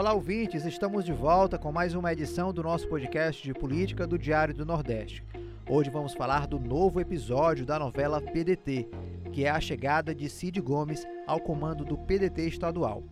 Olá, 0.00 0.14
ouvintes! 0.14 0.64
Estamos 0.64 1.04
de 1.04 1.12
volta 1.12 1.58
com 1.58 1.70
mais 1.70 1.94
uma 1.94 2.10
edição 2.10 2.54
do 2.54 2.62
nosso 2.62 2.88
podcast 2.88 3.42
de 3.42 3.52
política 3.52 4.06
do 4.06 4.18
Diário 4.18 4.54
do 4.54 4.64
Nordeste. 4.64 5.22
Hoje 5.68 5.90
vamos 5.90 6.14
falar 6.14 6.46
do 6.46 6.58
novo 6.58 7.02
episódio 7.02 7.66
da 7.66 7.78
novela 7.78 8.18
PDT, 8.18 8.88
que 9.30 9.44
é 9.44 9.50
a 9.50 9.60
chegada 9.60 10.14
de 10.14 10.26
Cid 10.30 10.58
Gomes 10.58 11.06
ao 11.26 11.38
comando 11.38 11.84
do 11.84 11.98
PDT 11.98 12.48
estadual. 12.48 13.02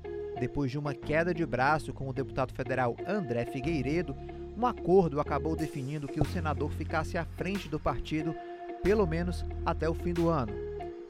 Depois 0.41 0.71
de 0.71 0.79
uma 0.79 0.95
queda 0.95 1.35
de 1.35 1.45
braço 1.45 1.93
com 1.93 2.09
o 2.09 2.12
deputado 2.15 2.55
federal 2.55 2.97
André 3.07 3.45
Figueiredo, 3.45 4.16
um 4.57 4.66
acordo 4.66 5.20
acabou 5.20 5.55
definindo 5.55 6.09
que 6.09 6.23
o 6.23 6.25
senador 6.25 6.70
ficasse 6.70 7.19
à 7.19 7.25
frente 7.27 7.69
do 7.69 7.79
partido 7.79 8.34
pelo 8.83 9.07
menos 9.07 9.45
até 9.66 9.87
o 9.87 9.93
fim 9.93 10.15
do 10.15 10.30
ano. 10.30 10.55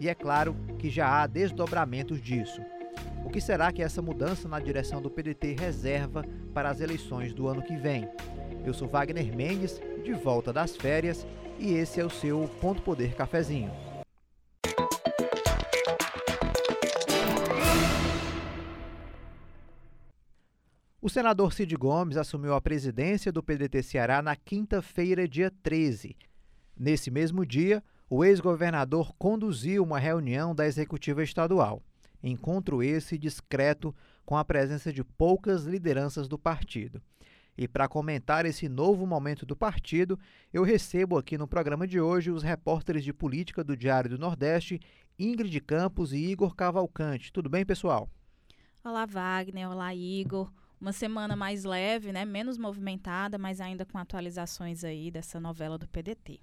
E 0.00 0.08
é 0.08 0.14
claro 0.16 0.56
que 0.76 0.90
já 0.90 1.22
há 1.22 1.24
desdobramentos 1.28 2.20
disso. 2.20 2.60
O 3.24 3.30
que 3.30 3.40
será 3.40 3.72
que 3.72 3.82
essa 3.82 4.00
mudança 4.00 4.48
na 4.48 4.58
direção 4.58 5.02
do 5.02 5.10
PDT 5.10 5.56
reserva 5.58 6.24
para 6.54 6.70
as 6.70 6.80
eleições 6.80 7.34
do 7.34 7.46
ano 7.48 7.62
que 7.62 7.76
vem? 7.76 8.08
Eu 8.64 8.72
sou 8.72 8.88
Wagner 8.88 9.34
Mendes, 9.34 9.80
de 10.02 10.12
volta 10.12 10.52
das 10.52 10.76
férias, 10.76 11.26
e 11.58 11.74
esse 11.74 12.00
é 12.00 12.04
o 12.04 12.10
seu 12.10 12.48
Ponto 12.60 12.82
Poder 12.82 13.14
Cafezinho. 13.14 13.70
O 21.00 21.10
senador 21.10 21.52
Cid 21.54 21.74
Gomes 21.76 22.16
assumiu 22.16 22.54
a 22.54 22.60
presidência 22.60 23.32
do 23.32 23.42
PDT 23.42 23.82
Ceará 23.82 24.20
na 24.20 24.36
quinta-feira, 24.36 25.26
dia 25.26 25.50
13. 25.62 26.16
Nesse 26.76 27.10
mesmo 27.10 27.46
dia, 27.46 27.82
o 28.10 28.24
ex-governador 28.24 29.14
conduziu 29.18 29.82
uma 29.82 29.98
reunião 29.98 30.54
da 30.54 30.66
executiva 30.66 31.22
estadual. 31.22 31.82
Encontro 32.22 32.82
esse 32.82 33.16
discreto 33.16 33.94
com 34.24 34.36
a 34.36 34.44
presença 34.44 34.92
de 34.92 35.04
poucas 35.04 35.64
lideranças 35.64 36.26
do 36.28 36.38
partido. 36.38 37.00
E 37.56 37.66
para 37.66 37.88
comentar 37.88 38.46
esse 38.46 38.68
novo 38.68 39.04
momento 39.04 39.44
do 39.44 39.56
partido, 39.56 40.18
eu 40.52 40.62
recebo 40.62 41.18
aqui 41.18 41.36
no 41.36 41.48
programa 41.48 41.86
de 41.86 42.00
hoje 42.00 42.30
os 42.30 42.42
repórteres 42.42 43.02
de 43.02 43.12
política 43.12 43.64
do 43.64 43.76
Diário 43.76 44.10
do 44.10 44.18
Nordeste, 44.18 44.80
Ingrid 45.18 45.60
Campos 45.60 46.12
e 46.12 46.18
Igor 46.18 46.54
Cavalcante. 46.54 47.32
Tudo 47.32 47.48
bem, 47.48 47.66
pessoal? 47.66 48.08
Olá, 48.84 49.04
Wagner. 49.04 49.68
Olá, 49.68 49.92
Igor. 49.92 50.52
Uma 50.80 50.92
semana 50.92 51.34
mais 51.34 51.64
leve, 51.64 52.12
né? 52.12 52.24
menos 52.24 52.56
movimentada, 52.56 53.36
mas 53.36 53.60
ainda 53.60 53.84
com 53.84 53.98
atualizações 53.98 54.84
aí 54.84 55.10
dessa 55.10 55.40
novela 55.40 55.76
do 55.76 55.88
PDT. 55.88 56.40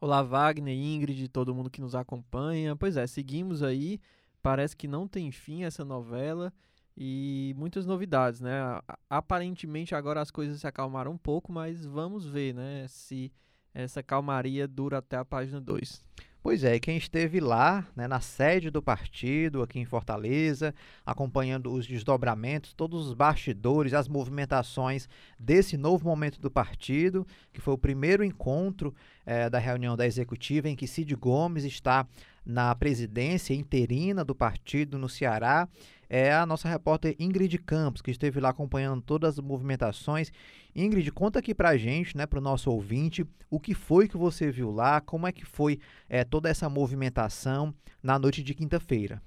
Olá, 0.00 0.22
Wagner, 0.22 0.74
Ingrid, 0.76 1.28
todo 1.28 1.54
mundo 1.54 1.70
que 1.70 1.80
nos 1.80 1.94
acompanha. 1.94 2.74
Pois 2.74 2.96
é, 2.96 3.06
seguimos 3.06 3.62
aí 3.62 4.00
Parece 4.42 4.76
que 4.76 4.88
não 4.88 5.06
tem 5.08 5.30
fim 5.30 5.64
essa 5.64 5.84
novela 5.84 6.52
e 6.96 7.54
muitas 7.56 7.86
novidades, 7.86 8.40
né? 8.40 8.80
Aparentemente 9.08 9.94
agora 9.94 10.20
as 10.20 10.30
coisas 10.30 10.60
se 10.60 10.66
acalmaram 10.66 11.12
um 11.12 11.18
pouco, 11.18 11.52
mas 11.52 11.84
vamos 11.84 12.26
ver, 12.26 12.54
né, 12.54 12.86
se 12.88 13.32
essa 13.72 14.02
calmaria 14.02 14.66
dura 14.66 14.98
até 14.98 15.16
a 15.16 15.24
página 15.24 15.60
2. 15.60 16.02
Pois 16.40 16.64
é, 16.64 16.78
quem 16.78 16.96
esteve 16.96 17.40
lá, 17.40 17.86
né, 17.94 18.06
na 18.06 18.20
sede 18.20 18.70
do 18.70 18.80
partido, 18.80 19.60
aqui 19.60 19.78
em 19.80 19.84
Fortaleza, 19.84 20.74
acompanhando 21.04 21.72
os 21.72 21.86
desdobramentos, 21.86 22.72
todos 22.72 23.08
os 23.08 23.12
bastidores, 23.12 23.92
as 23.92 24.08
movimentações 24.08 25.08
desse 25.38 25.76
novo 25.76 26.04
momento 26.04 26.40
do 26.40 26.50
partido, 26.50 27.26
que 27.52 27.60
foi 27.60 27.74
o 27.74 27.78
primeiro 27.78 28.24
encontro 28.24 28.94
eh, 29.26 29.50
da 29.50 29.58
reunião 29.58 29.96
da 29.96 30.06
executiva 30.06 30.68
em 30.68 30.76
que 30.76 30.86
Cid 30.86 31.14
Gomes 31.16 31.64
está 31.64 32.06
na 32.48 32.74
presidência 32.74 33.52
interina 33.52 34.24
do 34.24 34.34
partido 34.34 34.98
no 34.98 35.06
Ceará 35.06 35.68
é 36.08 36.32
a 36.32 36.46
nossa 36.46 36.66
repórter 36.66 37.14
Ingrid 37.18 37.58
Campos, 37.58 38.00
que 38.00 38.10
esteve 38.10 38.40
lá 38.40 38.48
acompanhando 38.48 39.02
todas 39.02 39.38
as 39.38 39.44
movimentações. 39.44 40.32
Ingrid, 40.74 41.12
conta 41.12 41.40
aqui 41.40 41.54
pra 41.54 41.76
gente, 41.76 42.16
né, 42.16 42.24
pro 42.24 42.40
nosso 42.40 42.70
ouvinte, 42.70 43.26
o 43.50 43.60
que 43.60 43.74
foi 43.74 44.08
que 44.08 44.16
você 44.16 44.50
viu 44.50 44.70
lá, 44.70 44.98
como 45.02 45.26
é 45.26 45.32
que 45.32 45.44
foi 45.44 45.78
é, 46.08 46.24
toda 46.24 46.48
essa 46.48 46.70
movimentação 46.70 47.74
na 48.02 48.18
noite 48.18 48.42
de 48.42 48.54
quinta-feira. 48.54 49.20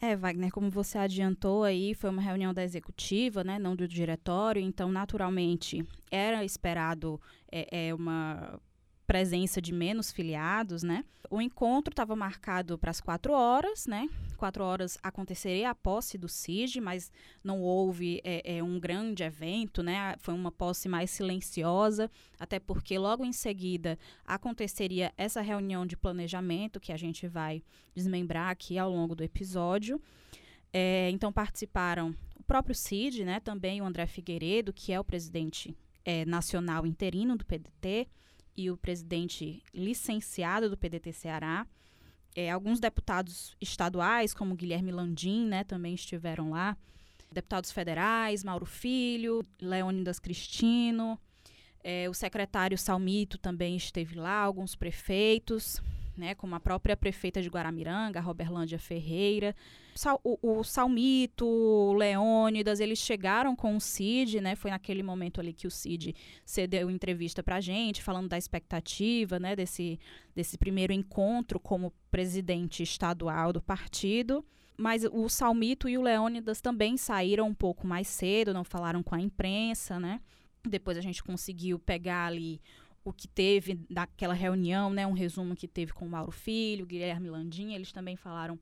É, 0.00 0.14
Wagner, 0.14 0.52
como 0.52 0.70
você 0.70 0.96
adiantou 0.96 1.64
aí, 1.64 1.92
foi 1.92 2.08
uma 2.08 2.22
reunião 2.22 2.54
da 2.54 2.62
executiva, 2.62 3.42
né, 3.42 3.58
não 3.58 3.74
do 3.74 3.88
diretório, 3.88 4.62
então, 4.62 4.92
naturalmente, 4.92 5.84
era 6.08 6.44
esperado 6.44 7.20
é, 7.50 7.88
é 7.88 7.94
uma 7.94 8.60
presença 9.10 9.60
de 9.60 9.72
menos 9.72 10.12
filiados, 10.12 10.84
né? 10.84 11.04
O 11.28 11.42
encontro 11.42 11.90
estava 11.90 12.14
marcado 12.14 12.78
para 12.78 12.92
as 12.92 13.00
quatro 13.00 13.32
horas, 13.32 13.88
né? 13.88 14.08
Quatro 14.36 14.62
horas 14.62 14.96
aconteceria 15.02 15.68
a 15.68 15.74
posse 15.74 16.16
do 16.16 16.28
CID, 16.28 16.80
mas 16.80 17.10
não 17.42 17.60
houve 17.60 18.20
é, 18.22 18.58
é, 18.58 18.62
um 18.62 18.78
grande 18.78 19.24
evento, 19.24 19.82
né? 19.82 20.14
Foi 20.20 20.32
uma 20.32 20.52
posse 20.52 20.88
mais 20.88 21.10
silenciosa, 21.10 22.08
até 22.38 22.60
porque 22.60 22.96
logo 22.96 23.24
em 23.24 23.32
seguida 23.32 23.98
aconteceria 24.24 25.12
essa 25.16 25.40
reunião 25.40 25.84
de 25.84 25.96
planejamento 25.96 26.78
que 26.78 26.92
a 26.92 26.96
gente 26.96 27.26
vai 27.26 27.64
desmembrar 27.92 28.50
aqui 28.50 28.78
ao 28.78 28.88
longo 28.88 29.16
do 29.16 29.24
episódio. 29.24 30.00
É, 30.72 31.10
então 31.10 31.32
participaram 31.32 32.14
o 32.38 32.44
próprio 32.44 32.76
CID, 32.76 33.24
né? 33.24 33.40
Também 33.40 33.82
o 33.82 33.84
André 33.84 34.06
Figueiredo, 34.06 34.72
que 34.72 34.92
é 34.92 35.00
o 35.00 35.04
presidente 35.04 35.76
é, 36.04 36.24
nacional 36.24 36.86
interino 36.86 37.36
do 37.36 37.44
PDT 37.44 38.06
e 38.56 38.70
o 38.70 38.76
presidente 38.76 39.62
licenciado 39.72 40.68
do 40.68 40.76
PDT 40.76 41.12
Ceará. 41.12 41.66
É, 42.34 42.50
alguns 42.50 42.78
deputados 42.78 43.56
estaduais, 43.60 44.32
como 44.32 44.54
Guilherme 44.54 44.92
Landim, 44.92 45.46
né, 45.46 45.64
também 45.64 45.94
estiveram 45.94 46.50
lá. 46.50 46.76
Deputados 47.32 47.70
federais, 47.70 48.44
Mauro 48.44 48.66
Filho, 48.66 49.44
Leônidas 49.60 50.18
Cristino, 50.18 51.18
é, 51.82 52.08
o 52.08 52.14
secretário 52.14 52.76
Salmito 52.76 53.38
também 53.38 53.76
esteve 53.76 54.14
lá, 54.16 54.40
alguns 54.40 54.74
prefeitos 54.74 55.80
né, 56.20 56.34
como 56.34 56.54
a 56.54 56.60
própria 56.60 56.94
prefeita 56.94 57.40
de 57.40 57.48
Guaramiranga, 57.48 58.20
Roberlândia 58.20 58.78
Ferreira, 58.78 59.56
o, 60.22 60.58
o 60.60 60.62
Salmito, 60.62 61.46
o 61.46 61.94
Leônidas, 61.94 62.78
eles 62.78 62.98
chegaram 62.98 63.56
com 63.56 63.74
o 63.74 63.80
Cid, 63.80 64.40
né, 64.40 64.54
foi 64.54 64.70
naquele 64.70 65.02
momento 65.02 65.40
ali 65.40 65.54
que 65.54 65.66
o 65.66 65.70
Cid 65.70 66.14
cedeu 66.44 66.90
entrevista 66.90 67.42
para 67.42 67.56
a 67.56 67.60
gente, 67.60 68.02
falando 68.02 68.28
da 68.28 68.36
expectativa, 68.36 69.40
né, 69.40 69.56
desse, 69.56 69.98
desse 70.34 70.58
primeiro 70.58 70.92
encontro 70.92 71.58
como 71.58 71.92
presidente 72.10 72.82
estadual 72.82 73.52
do 73.52 73.62
partido, 73.62 74.44
mas 74.76 75.04
o 75.10 75.28
Salmito 75.28 75.88
e 75.88 75.96
o 75.96 76.02
Leônidas 76.02 76.60
também 76.60 76.96
saíram 76.98 77.48
um 77.48 77.54
pouco 77.54 77.86
mais 77.86 78.06
cedo, 78.06 78.54
não 78.54 78.64
falaram 78.64 79.02
com 79.02 79.14
a 79.14 79.20
imprensa, 79.20 79.98
né, 79.98 80.20
depois 80.68 80.98
a 80.98 81.00
gente 81.00 81.24
conseguiu 81.24 81.78
pegar 81.78 82.26
ali 82.26 82.60
o 83.04 83.12
que 83.12 83.26
teve 83.26 83.80
daquela 83.88 84.34
reunião, 84.34 84.90
né, 84.90 85.06
um 85.06 85.12
resumo 85.12 85.56
que 85.56 85.66
teve 85.66 85.92
com 85.92 86.06
o 86.06 86.08
Mauro 86.08 86.30
Filho, 86.30 86.86
Guilherme 86.86 87.30
Landim, 87.30 87.72
eles 87.72 87.92
também 87.92 88.16
falaram 88.16 88.58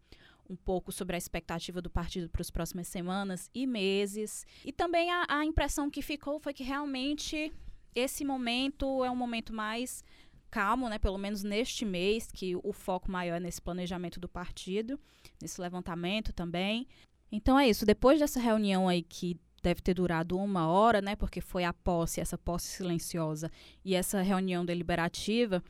um 0.49 0.57
pouco 0.57 0.91
sobre 0.91 1.15
a 1.15 1.19
expectativa 1.19 1.83
do 1.83 1.91
partido 1.91 2.29
para 2.29 2.41
as 2.41 2.51
próximas 2.51 2.89
semanas 2.89 3.51
e 3.55 3.67
meses. 3.67 4.47
E 4.65 4.73
também 4.73 5.11
a, 5.11 5.27
a 5.29 5.45
impressão 5.45 5.91
que 5.91 6.01
ficou 6.01 6.41
foi 6.41 6.55
que 6.55 6.63
realmente 6.63 7.53
esse 7.95 8.25
momento 8.25 9.05
é 9.05 9.11
um 9.11 9.17
momento 9.17 9.53
mais 9.53 10.03
calmo, 10.51 10.89
né, 10.89 10.99
pelo 10.99 11.19
menos 11.19 11.43
neste 11.43 11.85
mês, 11.85 12.31
que 12.33 12.57
o 12.57 12.73
foco 12.73 13.11
maior 13.11 13.37
é 13.37 13.41
nesse 13.41 13.61
planejamento 13.61 14.19
do 14.19 14.29
partido, 14.29 14.99
nesse 15.41 15.61
levantamento 15.61 16.33
também. 16.33 16.87
Então 17.31 17.59
é 17.59 17.69
isso, 17.69 17.85
depois 17.85 18.19
dessa 18.19 18.41
reunião 18.41 18.89
aí 18.89 19.03
que 19.03 19.39
deve 19.63 19.81
ter 19.81 19.95
durado 19.95 20.39
uma 20.39 20.69
hora, 20.69 21.01
né? 21.01 21.17
Porque 21.17 21.41
foi 21.41 21.65
a 21.65 21.73
posse, 21.73 22.21
essa 22.21 22.39
posse 22.39 22.69
silenciosa 22.69 23.51
e 23.85 23.95
essa 23.95 24.23
reunião 24.23 24.65
deliberativa. 24.65 25.63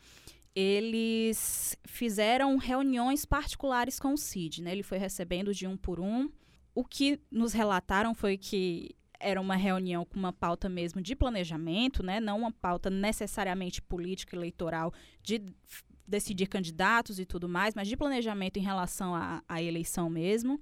Eles 0.54 1.76
fizeram 1.84 2.56
reuniões 2.56 3.24
particulares 3.24 3.98
com 3.98 4.12
o 4.12 4.18
CID, 4.18 4.62
né? 4.62 4.72
Ele 4.72 4.82
foi 4.82 4.98
recebendo 4.98 5.54
de 5.54 5.66
um 5.66 5.76
por 5.76 6.00
um. 6.00 6.30
O 6.74 6.84
que 6.84 7.20
nos 7.30 7.52
relataram 7.52 8.14
foi 8.14 8.36
que 8.36 8.94
era 9.20 9.40
uma 9.40 9.56
reunião 9.56 10.04
com 10.04 10.18
uma 10.18 10.32
pauta 10.32 10.68
mesmo 10.68 11.00
de 11.00 11.14
planejamento, 11.16 12.02
né? 12.02 12.20
Não 12.20 12.38
uma 12.38 12.52
pauta 12.52 12.88
necessariamente 12.88 13.82
política 13.82 14.36
eleitoral 14.36 14.92
de 15.22 15.42
decidir 16.06 16.46
candidatos 16.46 17.18
e 17.18 17.26
tudo 17.26 17.48
mais, 17.48 17.74
mas 17.74 17.86
de 17.86 17.96
planejamento 17.96 18.58
em 18.58 18.62
relação 18.62 19.14
à, 19.14 19.42
à 19.48 19.62
eleição 19.62 20.08
mesmo 20.08 20.60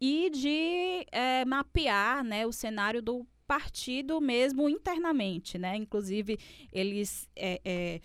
e 0.00 0.30
de 0.30 1.06
é, 1.12 1.44
mapear 1.44 2.24
né, 2.24 2.46
o 2.46 2.52
cenário 2.52 3.02
do 3.02 3.26
partido 3.46 4.20
mesmo 4.20 4.68
internamente, 4.68 5.58
né? 5.58 5.76
Inclusive, 5.76 6.38
eles 6.72 7.28
é, 7.34 7.60
é, 7.64 8.00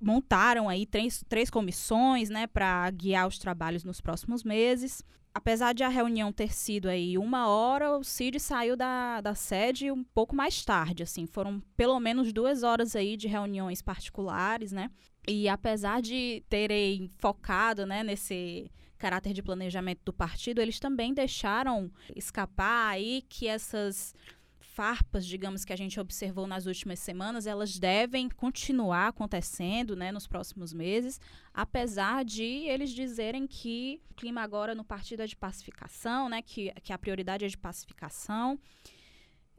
montaram 0.00 0.68
aí 0.68 0.86
três, 0.86 1.24
três 1.28 1.50
comissões, 1.50 2.30
né, 2.30 2.46
para 2.46 2.88
guiar 2.90 3.26
os 3.26 3.38
trabalhos 3.38 3.84
nos 3.84 4.00
próximos 4.00 4.44
meses. 4.44 5.02
Apesar 5.34 5.72
de 5.72 5.82
a 5.82 5.88
reunião 5.88 6.30
ter 6.30 6.52
sido 6.52 6.88
aí 6.88 7.16
uma 7.16 7.48
hora, 7.48 7.96
o 7.96 8.04
Cid 8.04 8.38
saiu 8.38 8.76
da, 8.76 9.20
da 9.20 9.34
sede 9.34 9.90
um 9.90 10.04
pouco 10.04 10.36
mais 10.36 10.62
tarde, 10.64 11.02
assim, 11.02 11.26
foram 11.26 11.60
pelo 11.76 11.98
menos 11.98 12.32
duas 12.32 12.62
horas 12.62 12.94
aí 12.94 13.16
de 13.16 13.26
reuniões 13.28 13.80
particulares, 13.80 14.72
né? 14.72 14.90
E 15.26 15.48
apesar 15.48 16.02
de 16.02 16.44
terem 16.48 17.10
focado, 17.18 17.86
né, 17.86 18.04
nesse 18.04 18.70
caráter 19.02 19.32
de 19.32 19.42
planejamento 19.42 20.00
do 20.04 20.12
partido, 20.12 20.60
eles 20.60 20.78
também 20.78 21.12
deixaram 21.12 21.90
escapar 22.14 22.86
aí 22.86 23.24
que 23.28 23.48
essas 23.48 24.14
farpas, 24.60 25.26
digamos, 25.26 25.64
que 25.64 25.72
a 25.72 25.76
gente 25.76 25.98
observou 25.98 26.46
nas 26.46 26.66
últimas 26.66 27.00
semanas, 27.00 27.48
elas 27.48 27.80
devem 27.80 28.28
continuar 28.28 29.08
acontecendo 29.08 29.96
né, 29.96 30.12
nos 30.12 30.28
próximos 30.28 30.72
meses, 30.72 31.20
apesar 31.52 32.24
de 32.24 32.44
eles 32.44 32.90
dizerem 32.90 33.44
que 33.44 34.00
o 34.08 34.14
clima 34.14 34.40
agora 34.40 34.72
no 34.72 34.84
partido 34.84 35.22
é 35.22 35.26
de 35.26 35.36
pacificação, 35.36 36.28
né, 36.28 36.40
que, 36.40 36.72
que 36.84 36.92
a 36.92 36.98
prioridade 36.98 37.44
é 37.44 37.48
de 37.48 37.58
pacificação. 37.58 38.56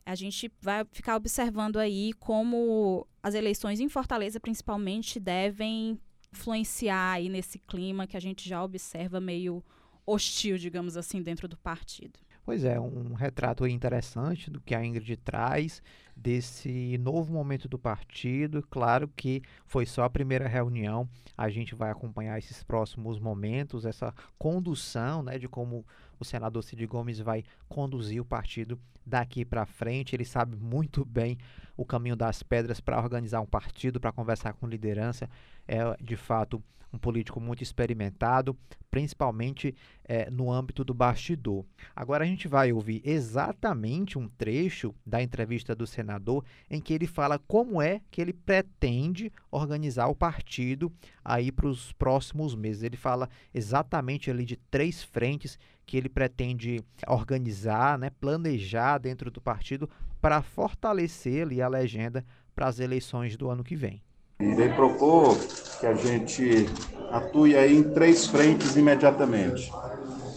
A 0.06 0.16
gente 0.16 0.50
vai 0.62 0.86
ficar 0.90 1.18
observando 1.18 1.78
aí 1.78 2.14
como 2.14 3.06
as 3.22 3.36
eleições 3.36 3.82
em 3.82 3.90
Fortaleza, 3.90 4.40
principalmente, 4.40 5.20
devem 5.20 6.00
influenciar 6.34 7.14
aí 7.14 7.30
nesse 7.30 7.60
clima 7.60 8.08
que 8.08 8.18
a 8.18 8.20
gente 8.20 8.48
já 8.48 8.64
observa 8.64 9.22
meio 9.22 9.64
hostil, 10.06 10.58
digamos 10.58 10.98
assim, 10.98 11.22
dentro 11.22 11.48
do 11.48 11.56
partido. 11.56 12.20
Pois 12.46 12.66
é, 12.66 12.78
um 12.78 13.14
retrato 13.14 13.66
interessante 13.66 14.52
do 14.52 14.60
que 14.60 14.76
a 14.76 14.84
Ingrid 14.84 15.16
traz 15.16 15.82
desse 16.14 16.98
novo 16.98 17.32
momento 17.32 17.70
do 17.70 17.80
partido. 17.80 18.62
Claro 18.70 19.08
que 19.16 19.42
foi 19.66 19.86
só 19.86 20.04
a 20.04 20.10
primeira 20.10 20.46
reunião, 20.46 21.08
a 21.38 21.50
gente 21.50 21.74
vai 21.74 21.90
acompanhar 21.90 22.38
esses 22.38 22.62
próximos 22.62 23.18
momentos, 23.18 23.86
essa 23.86 24.14
condução 24.38 25.24
né, 25.24 25.40
de 25.40 25.48
como 25.48 25.86
o 26.24 26.26
senador 26.26 26.64
Cid 26.64 26.86
Gomes 26.88 27.20
vai 27.20 27.44
conduzir 27.70 28.20
o 28.20 28.26
partido 28.26 28.80
daqui 29.06 29.46
para 29.46 29.66
frente. 29.66 30.16
Ele 30.16 30.26
sabe 30.26 30.56
muito 30.56 31.06
bem 31.06 31.38
o 31.78 31.86
caminho 31.86 32.16
das 32.16 32.42
pedras 32.42 32.80
para 32.80 33.00
organizar 33.00 33.42
um 33.42 33.46
partido, 33.46 34.00
para 34.00 34.12
conversar 34.12 34.54
com 34.54 34.66
liderança. 34.66 35.30
É 35.68 35.96
de 36.02 36.16
fato 36.16 36.64
um 36.94 36.98
político 36.98 37.42
muito 37.42 37.64
experimentado, 37.64 38.56
principalmente 38.92 39.76
é, 40.06 40.30
no 40.30 40.52
âmbito 40.52 40.84
do 40.84 40.94
bastidor. 40.94 41.66
Agora 41.96 42.24
a 42.24 42.28
gente 42.28 42.48
vai 42.48 42.72
ouvir 42.72 43.02
exatamente 43.04 44.20
um 44.20 44.30
trecho 44.30 44.94
da 45.04 45.22
entrevista 45.22 45.76
do 45.76 45.88
senador 45.88 46.46
em 46.70 46.80
que 46.80 46.94
ele 46.94 47.08
fala 47.08 47.40
como 47.40 47.82
é 47.82 48.00
que 48.12 48.22
ele 48.22 48.32
pretende 48.32 49.34
organizar 49.50 50.08
o 50.08 50.16
partido 50.16 50.94
aí 51.26 51.52
para 51.52 51.68
os 51.68 51.92
próximos 51.94 52.54
meses. 52.54 52.84
Ele 52.84 52.98
fala 52.98 53.28
exatamente 53.52 54.30
ali 54.30 54.46
de 54.46 54.56
três 54.56 55.02
frentes 55.02 55.58
que 55.86 55.98
ele 55.98 56.10
pretende 56.10 56.84
organizar, 57.08 57.98
né, 57.98 58.10
planejar 58.10 58.98
dentro 58.98 59.30
do 59.30 59.42
partido 59.42 59.90
para 60.22 60.42
fortalecer 60.42 61.44
ali 61.44 61.62
a 61.62 61.68
legenda 61.68 62.26
para 62.56 62.68
as 62.68 62.80
eleições 62.80 63.36
do 63.36 63.50
ano 63.50 63.64
que 63.64 63.76
vem. 63.76 64.02
Ele 64.40 64.70
propor 64.70 65.38
que 65.80 65.86
a 65.86 65.94
gente 65.94 66.68
atue 67.12 67.56
aí 67.56 67.78
em 67.78 67.84
três 67.84 68.26
frentes 68.28 68.76
imediatamente. 68.76 69.72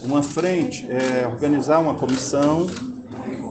Uma 0.03 0.21
frente 0.21 0.87
é 0.89 1.27
organizar 1.27 1.79
uma 1.79 1.95
comissão 1.95 2.67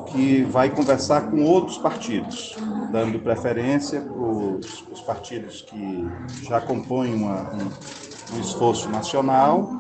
que 0.06 0.44
vai 0.44 0.70
conversar 0.70 1.31
com 1.31 1.42
outros 1.42 1.76
partidos, 1.78 2.56
dando 2.90 3.19
preferência 3.19 4.00
para 4.00 4.12
os 4.14 5.00
partidos 5.04 5.62
que 5.62 6.08
já 6.42 6.60
compõem 6.60 7.14
uma, 7.14 7.52
um, 7.52 8.37
um, 8.37 8.40
esforço 8.40 8.88
nacional, 8.88 9.70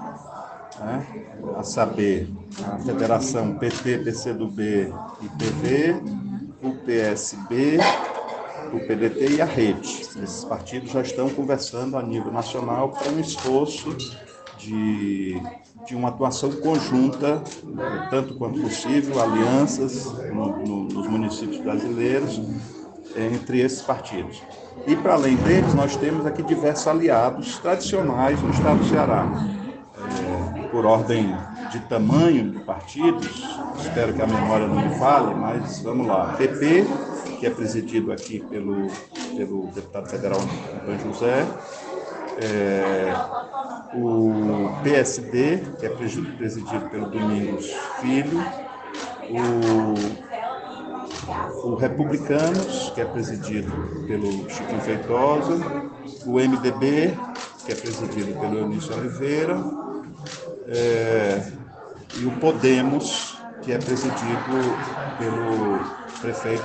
né? 0.80 1.06
a 1.56 1.62
saber, 1.62 2.28
a 2.64 2.78
Federação 2.78 3.54
PT, 3.54 3.98
PCdoB 3.98 4.92
e 5.22 5.28
PV, 5.28 6.02
o 6.62 6.72
PSB, 6.84 7.78
o 8.72 8.80
PDT 8.80 9.36
e 9.36 9.42
a 9.42 9.44
Rede. 9.44 10.02
Esses 10.22 10.44
partidos 10.44 10.90
já 10.90 11.02
estão 11.02 11.28
conversando 11.28 11.96
a 11.96 12.02
nível 12.02 12.32
nacional 12.32 12.90
para 12.90 13.10
um 13.10 13.20
esforço 13.20 13.96
de, 14.58 15.40
de 15.86 15.94
uma 15.94 16.08
atuação 16.08 16.50
conjunta, 16.52 17.42
tanto 18.10 18.34
quanto 18.36 18.60
possível, 18.60 19.22
alianças 19.22 20.06
no, 20.32 20.58
no, 20.58 20.84
nos 20.84 21.06
municípios 21.06 21.60
brasileiros 21.60 22.40
entre 23.16 23.60
esses 23.60 23.82
partidos. 23.82 24.42
E 24.86 24.94
para 24.94 25.14
além 25.14 25.36
deles, 25.36 25.74
nós 25.74 25.96
temos 25.96 26.26
aqui 26.26 26.42
diversos 26.42 26.86
aliados 26.86 27.58
tradicionais 27.58 28.40
no 28.42 28.50
estado 28.50 28.78
do 28.78 28.84
Ceará. 28.86 29.26
Por 30.76 30.84
ordem 30.84 31.34
de 31.72 31.80
tamanho 31.88 32.50
de 32.50 32.58
partidos, 32.58 33.48
espero 33.80 34.12
que 34.12 34.20
a 34.20 34.26
memória 34.26 34.66
não 34.66 34.76
me 34.76 34.94
fale, 34.98 35.34
mas 35.34 35.80
vamos 35.80 36.06
lá. 36.06 36.34
PP, 36.36 36.84
que 37.40 37.46
é 37.46 37.50
presidido 37.50 38.12
aqui 38.12 38.40
pelo, 38.40 38.86
pelo 39.34 39.68
deputado 39.68 40.06
federal 40.06 40.38
Antônio 40.38 41.00
José, 41.00 41.46
é, 42.42 43.10
o 43.94 44.70
PSD, 44.82 45.62
que 45.80 45.86
é 45.86 45.88
presidido 45.88 46.90
pelo 46.90 47.06
Domingos 47.08 47.72
Filho, 48.02 48.44
o, 51.62 51.70
o 51.70 51.74
Republicanos, 51.76 52.92
que 52.94 53.00
é 53.00 53.06
presidido 53.06 53.72
pelo 54.06 54.50
Chiquinho 54.50 54.82
Feitosa, 54.82 55.54
o 56.26 56.32
MDB, 56.32 57.16
que 57.64 57.72
é 57.72 57.74
presidido 57.74 58.38
pelo 58.38 58.58
Eunício 58.58 58.94
Oliveira, 58.94 59.56
é, 60.68 61.42
e 62.18 62.24
o 62.24 62.32
Podemos, 62.32 63.36
que 63.62 63.72
é 63.72 63.78
presidido 63.78 64.16
pelo 65.18 65.78
prefeito, 66.20 66.64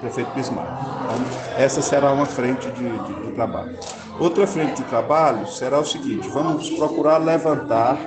prefeito 0.00 0.30
Bismarck. 0.34 0.68
Então, 0.68 1.58
essa 1.58 1.82
será 1.82 2.12
uma 2.12 2.26
frente 2.26 2.70
de, 2.72 2.98
de, 2.98 3.26
de 3.26 3.32
trabalho. 3.32 3.78
Outra 4.18 4.46
frente 4.46 4.76
de 4.76 4.84
trabalho 4.84 5.46
será 5.46 5.78
o 5.78 5.84
seguinte: 5.84 6.28
vamos 6.28 6.70
procurar 6.70 7.18
levantar 7.18 7.98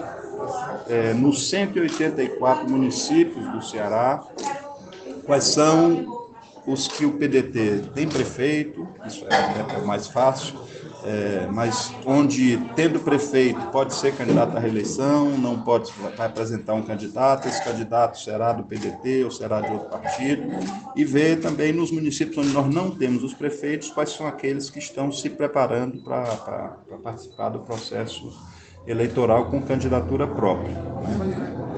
é, 0.88 1.14
nos 1.14 1.50
184 1.50 2.70
municípios 2.70 3.46
do 3.52 3.62
Ceará 3.62 4.24
quais 5.26 5.44
são 5.44 6.28
os 6.66 6.88
que 6.88 7.06
o 7.06 7.14
PDT 7.14 7.92
tem 7.94 8.08
prefeito, 8.08 8.88
isso 9.06 9.26
é, 9.26 9.76
é 9.78 9.82
mais 9.86 10.08
fácil, 10.08 10.56
é, 11.04 11.48
mas 11.52 11.94
onde, 12.06 12.58
tendo 12.76 13.00
prefeito, 13.00 13.60
pode 13.68 13.94
ser 13.94 14.16
candidato 14.16 14.56
à 14.58 14.60
reeleição, 14.60 15.38
não 15.38 15.62
pode 15.62 15.92
apresentar 16.18 16.74
um 16.74 16.82
candidato, 16.82 17.48
esse 17.48 17.64
candidato 17.64 18.20
será 18.20 18.52
do 18.52 18.64
PDT 18.64 19.24
ou 19.24 19.32
será 19.32 19.62
de 19.62 19.72
outro 19.72 19.90
partido, 19.90 20.44
e 20.96 21.06
ver 21.06 21.40
também 21.40 21.72
nos 21.72 21.92
municípios 21.92 22.38
onde 22.38 22.54
nós 22.54 22.74
não 22.74 22.92
temos 22.92 23.24
os 23.24 23.34
prefeitos, 23.34 23.90
quais 23.92 24.12
são 24.12 24.28
aqueles 24.28 24.70
que 24.70 24.80
estão 24.80 25.12
se 25.12 25.30
preparando 25.30 26.04
para 26.04 26.78
participar 27.02 27.50
do 27.50 27.60
processo 27.60 28.32
eleitoral 28.90 29.46
com 29.46 29.62
candidatura 29.62 30.28
própria. 30.28 30.76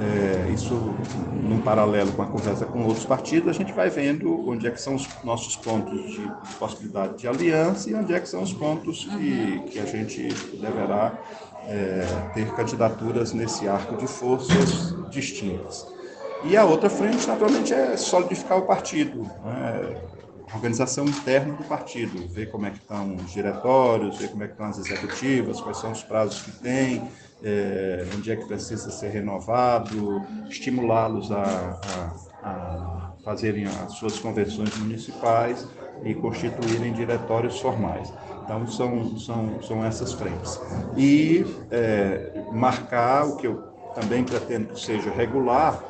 É, 0.02 0.52
isso 0.52 0.95
num 1.44 1.62
paralelo 1.62 2.12
com 2.14 2.21
a 2.21 2.26
conversa 2.26 2.66
com 2.66 2.83
outros 2.85 3.06
partidos, 3.06 3.50
a 3.50 3.54
gente 3.54 3.74
vai 3.74 3.90
vendo 3.90 4.50
onde 4.50 4.66
é 4.66 4.71
que 4.71 4.81
são 4.81 4.95
os 4.95 5.07
nossos 5.24 5.56
pontos 5.56 6.12
de 6.12 6.31
possibilidade 6.57 7.18
de 7.18 7.28
aliança 7.28 7.90
e 7.90 7.94
onde 7.94 8.14
é 8.14 8.19
que 8.19 8.28
são 8.28 8.42
os 8.42 8.54
pontos 8.54 9.06
que, 9.06 9.59
que 9.69 9.80
a 9.80 9.85
gente 9.85 10.30
deverá 10.59 11.14
é, 11.68 12.06
ter 12.33 12.50
candidaturas 12.56 13.33
nesse 13.33 13.68
arco 13.68 13.97
de 13.97 14.07
forças 14.07 14.95
distintas. 15.09 15.85
E 16.44 16.57
a 16.57 16.66
outra 16.66 16.90
frente, 16.90 17.28
naturalmente, 17.28 17.71
é 17.74 17.95
solidificar 17.95 18.57
o 18.57 18.64
partido. 18.64 19.21
Né? 19.21 19.95
Organização 20.54 21.06
interna 21.06 21.54
do 21.54 21.64
partido, 21.64 22.28
ver 22.28 22.52
como 22.52 22.66
é 22.66 22.71
que 22.71 22.78
estão 22.78 23.16
os 23.16 23.31
diretórios, 23.31 24.18
ver 24.18 24.30
como 24.30 24.44
é 24.44 24.48
que 24.48 24.54
estão 24.54 24.68
as 24.68 24.78
executivas, 24.78 25.62
quais 25.62 25.78
são 25.78 25.92
os 25.92 26.04
prazos 26.04 26.42
que 26.42 26.52
tem, 26.52 27.04
é, 27.44 28.06
onde 28.16 28.31
é 28.31 28.36
que 28.36 28.45
precisa 28.45 28.92
ser 28.92 29.10
renovado, 29.10 30.24
estimulá-los 30.50 31.31
a, 31.31 31.80
a, 32.44 32.48
a, 32.48 33.12
fazerem 33.24 33.66
as 33.66 33.94
suas 33.94 34.18
convenções 34.19 34.76
municipais 34.78 35.68
e 36.04 36.14
constituírem 36.14 36.94
diretórios 36.94 37.60
formais. 37.60 38.12
Então, 38.44 38.66
são, 38.68 39.18
são, 39.18 39.62
são 39.62 39.86
essas 39.86 40.14
frentes. 40.14 40.60
E 40.98 41.45
é, 41.69 42.44
marcar 42.52 43.26
o 43.26 43.38
que 43.38 43.48
eu 43.48 43.71
também 43.94 44.24
pretendo 44.24 44.74
que 44.74 44.80
seja 44.80 45.12
regular, 45.12 45.83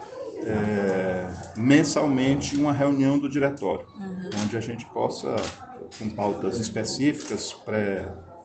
é, 0.46 1.28
mensalmente 1.56 2.56
uma 2.56 2.74
reunião 2.74 3.20
do 3.20 3.30
diretório, 3.30 3.86
uhum. 4.00 4.30
onde 4.44 4.58
a 4.58 4.60
gente 4.60 4.86
possa, 4.88 5.36
com 5.98 6.10
pautas 6.10 6.60
específicas 6.60 7.54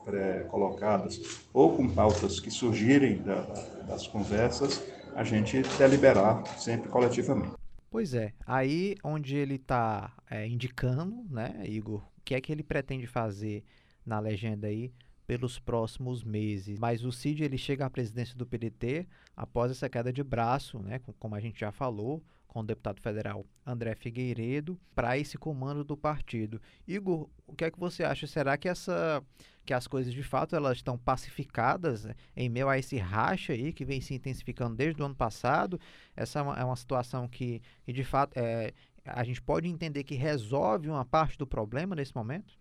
pré-colocadas, 0.05 1.17
pré 1.17 1.29
ou 1.53 1.75
com 1.75 1.89
pautas 1.89 2.39
que 2.39 2.51
surgirem 2.51 3.21
da, 3.21 3.41
das 3.87 4.07
conversas, 4.07 4.83
a 5.15 5.23
gente 5.23 5.61
deliberar 5.77 6.45
sempre 6.57 6.89
coletivamente. 6.89 7.53
Pois 7.89 8.13
é, 8.13 8.33
aí 8.45 8.95
onde 9.03 9.35
ele 9.35 9.55
está 9.55 10.13
é, 10.29 10.45
indicando, 10.47 11.25
né, 11.29 11.63
Igor, 11.65 12.01
o 12.17 12.21
que 12.23 12.35
é 12.35 12.41
que 12.41 12.51
ele 12.51 12.61
pretende 12.61 13.07
fazer 13.07 13.63
na 14.05 14.19
legenda 14.19 14.67
aí 14.67 14.91
pelos 15.27 15.59
próximos 15.59 16.23
meses. 16.23 16.79
Mas 16.79 17.03
o 17.03 17.11
Cid 17.11 17.43
ele 17.43 17.57
chega 17.57 17.85
à 17.85 17.89
presidência 17.89 18.35
do 18.35 18.47
PDT 18.47 19.05
após 19.35 19.69
essa 19.69 19.89
queda 19.89 20.11
de 20.11 20.23
braço, 20.23 20.79
né, 20.79 20.99
como 21.19 21.35
a 21.35 21.39
gente 21.39 21.59
já 21.59 21.71
falou, 21.71 22.23
com 22.47 22.61
o 22.61 22.63
deputado 22.63 23.01
federal 23.01 23.45
André 23.65 23.93
Figueiredo 23.93 24.79
para 24.95 25.17
esse 25.17 25.37
comando 25.37 25.83
do 25.83 25.97
partido. 25.97 26.61
Igor, 26.87 27.29
o 27.45 27.53
que 27.53 27.65
é 27.65 27.69
que 27.69 27.79
você 27.79 28.03
acha? 28.03 28.25
Será 28.25 28.57
que 28.57 28.69
essa 28.69 29.21
que 29.65 29.73
as 29.73 29.85
coisas 29.85 30.13
de 30.13 30.23
fato 30.23 30.55
elas 30.55 30.77
estão 30.77 30.97
pacificadas 30.97 32.05
né, 32.05 32.15
em 32.37 32.47
meio 32.47 32.69
a 32.69 32.79
esse 32.79 32.95
racha 32.95 33.51
aí 33.51 33.73
que 33.73 33.83
vem 33.83 33.99
se 33.99 34.13
intensificando 34.13 34.77
desde 34.77 35.01
o 35.01 35.05
ano 35.05 35.13
passado? 35.13 35.77
Essa 36.15 36.39
é 36.39 36.41
uma, 36.41 36.55
é 36.55 36.63
uma 36.63 36.75
situação 36.77 37.27
que, 37.27 37.61
que 37.85 37.91
de 37.91 38.05
fato 38.05 38.31
é, 38.37 38.73
a 39.05 39.25
gente 39.25 39.41
pode 39.41 39.67
entender 39.67 40.05
que 40.05 40.15
resolve 40.15 40.89
uma 40.89 41.03
parte 41.03 41.37
do 41.37 41.45
problema 41.45 41.95
nesse 41.95 42.15
momento? 42.15 42.55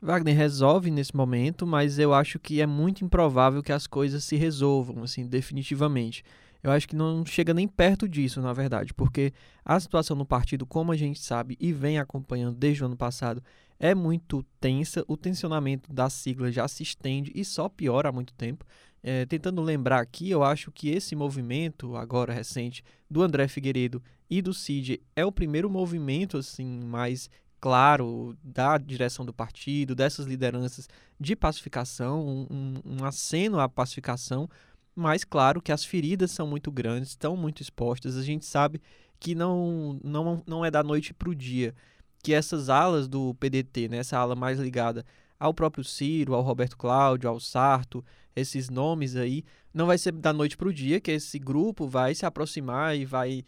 Wagner 0.00 0.36
resolve 0.36 0.90
nesse 0.90 1.16
momento, 1.16 1.66
mas 1.66 1.98
eu 1.98 2.12
acho 2.12 2.38
que 2.38 2.60
é 2.60 2.66
muito 2.66 3.04
improvável 3.04 3.62
que 3.62 3.72
as 3.72 3.86
coisas 3.86 4.24
se 4.24 4.36
resolvam, 4.36 5.02
assim, 5.02 5.26
definitivamente. 5.26 6.22
Eu 6.62 6.70
acho 6.70 6.88
que 6.88 6.96
não 6.96 7.24
chega 7.24 7.54
nem 7.54 7.68
perto 7.68 8.08
disso, 8.08 8.40
na 8.40 8.52
verdade, 8.52 8.92
porque 8.92 9.32
a 9.64 9.78
situação 9.78 10.16
no 10.16 10.26
partido, 10.26 10.66
como 10.66 10.92
a 10.92 10.96
gente 10.96 11.20
sabe 11.20 11.56
e 11.60 11.72
vem 11.72 11.98
acompanhando 11.98 12.56
desde 12.56 12.82
o 12.82 12.86
ano 12.86 12.96
passado, 12.96 13.42
é 13.78 13.94
muito 13.94 14.42
tensa. 14.60 15.04
O 15.06 15.16
tensionamento 15.16 15.92
da 15.92 16.10
sigla 16.10 16.50
já 16.50 16.66
se 16.66 16.82
estende 16.82 17.30
e 17.34 17.44
só 17.44 17.68
piora 17.68 18.08
há 18.08 18.12
muito 18.12 18.34
tempo. 18.34 18.64
É, 19.02 19.24
tentando 19.24 19.62
lembrar 19.62 20.00
aqui, 20.00 20.28
eu 20.30 20.42
acho 20.42 20.72
que 20.72 20.88
esse 20.88 21.14
movimento, 21.14 21.94
agora 21.94 22.32
recente, 22.32 22.82
do 23.08 23.22
André 23.22 23.46
Figueiredo 23.46 24.02
e 24.28 24.42
do 24.42 24.52
Cid, 24.52 25.00
é 25.14 25.24
o 25.24 25.30
primeiro 25.30 25.70
movimento 25.70 26.36
assim 26.36 26.80
mais 26.80 27.30
claro 27.66 28.38
da 28.44 28.78
direção 28.78 29.26
do 29.26 29.32
partido, 29.32 29.92
dessas 29.92 30.24
lideranças 30.24 30.88
de 31.18 31.34
pacificação, 31.34 32.46
um, 32.48 32.74
um 32.84 33.04
aceno 33.04 33.58
à 33.58 33.68
pacificação, 33.68 34.48
mas 34.94 35.24
claro 35.24 35.60
que 35.60 35.72
as 35.72 35.84
feridas 35.84 36.30
são 36.30 36.46
muito 36.46 36.70
grandes, 36.70 37.08
estão 37.08 37.36
muito 37.36 37.60
expostas. 37.60 38.16
A 38.16 38.22
gente 38.22 38.46
sabe 38.46 38.80
que 39.18 39.34
não, 39.34 39.98
não, 40.04 40.44
não 40.46 40.64
é 40.64 40.70
da 40.70 40.80
noite 40.84 41.12
para 41.12 41.28
o 41.28 41.34
dia 41.34 41.74
que 42.22 42.32
essas 42.32 42.68
alas 42.68 43.08
do 43.08 43.34
PDT, 43.34 43.88
né, 43.88 43.96
essa 43.96 44.16
ala 44.16 44.36
mais 44.36 44.60
ligada 44.60 45.04
ao 45.36 45.52
próprio 45.52 45.82
Ciro, 45.82 46.34
ao 46.34 46.42
Roberto 46.42 46.76
Cláudio, 46.76 47.28
ao 47.28 47.40
Sarto, 47.40 48.04
esses 48.36 48.70
nomes 48.70 49.16
aí, 49.16 49.42
não 49.74 49.86
vai 49.86 49.98
ser 49.98 50.12
da 50.12 50.32
noite 50.32 50.56
para 50.56 50.68
o 50.68 50.72
dia 50.72 51.00
que 51.00 51.10
esse 51.10 51.36
grupo 51.36 51.88
vai 51.88 52.14
se 52.14 52.24
aproximar 52.24 52.96
e 52.96 53.04
vai 53.04 53.42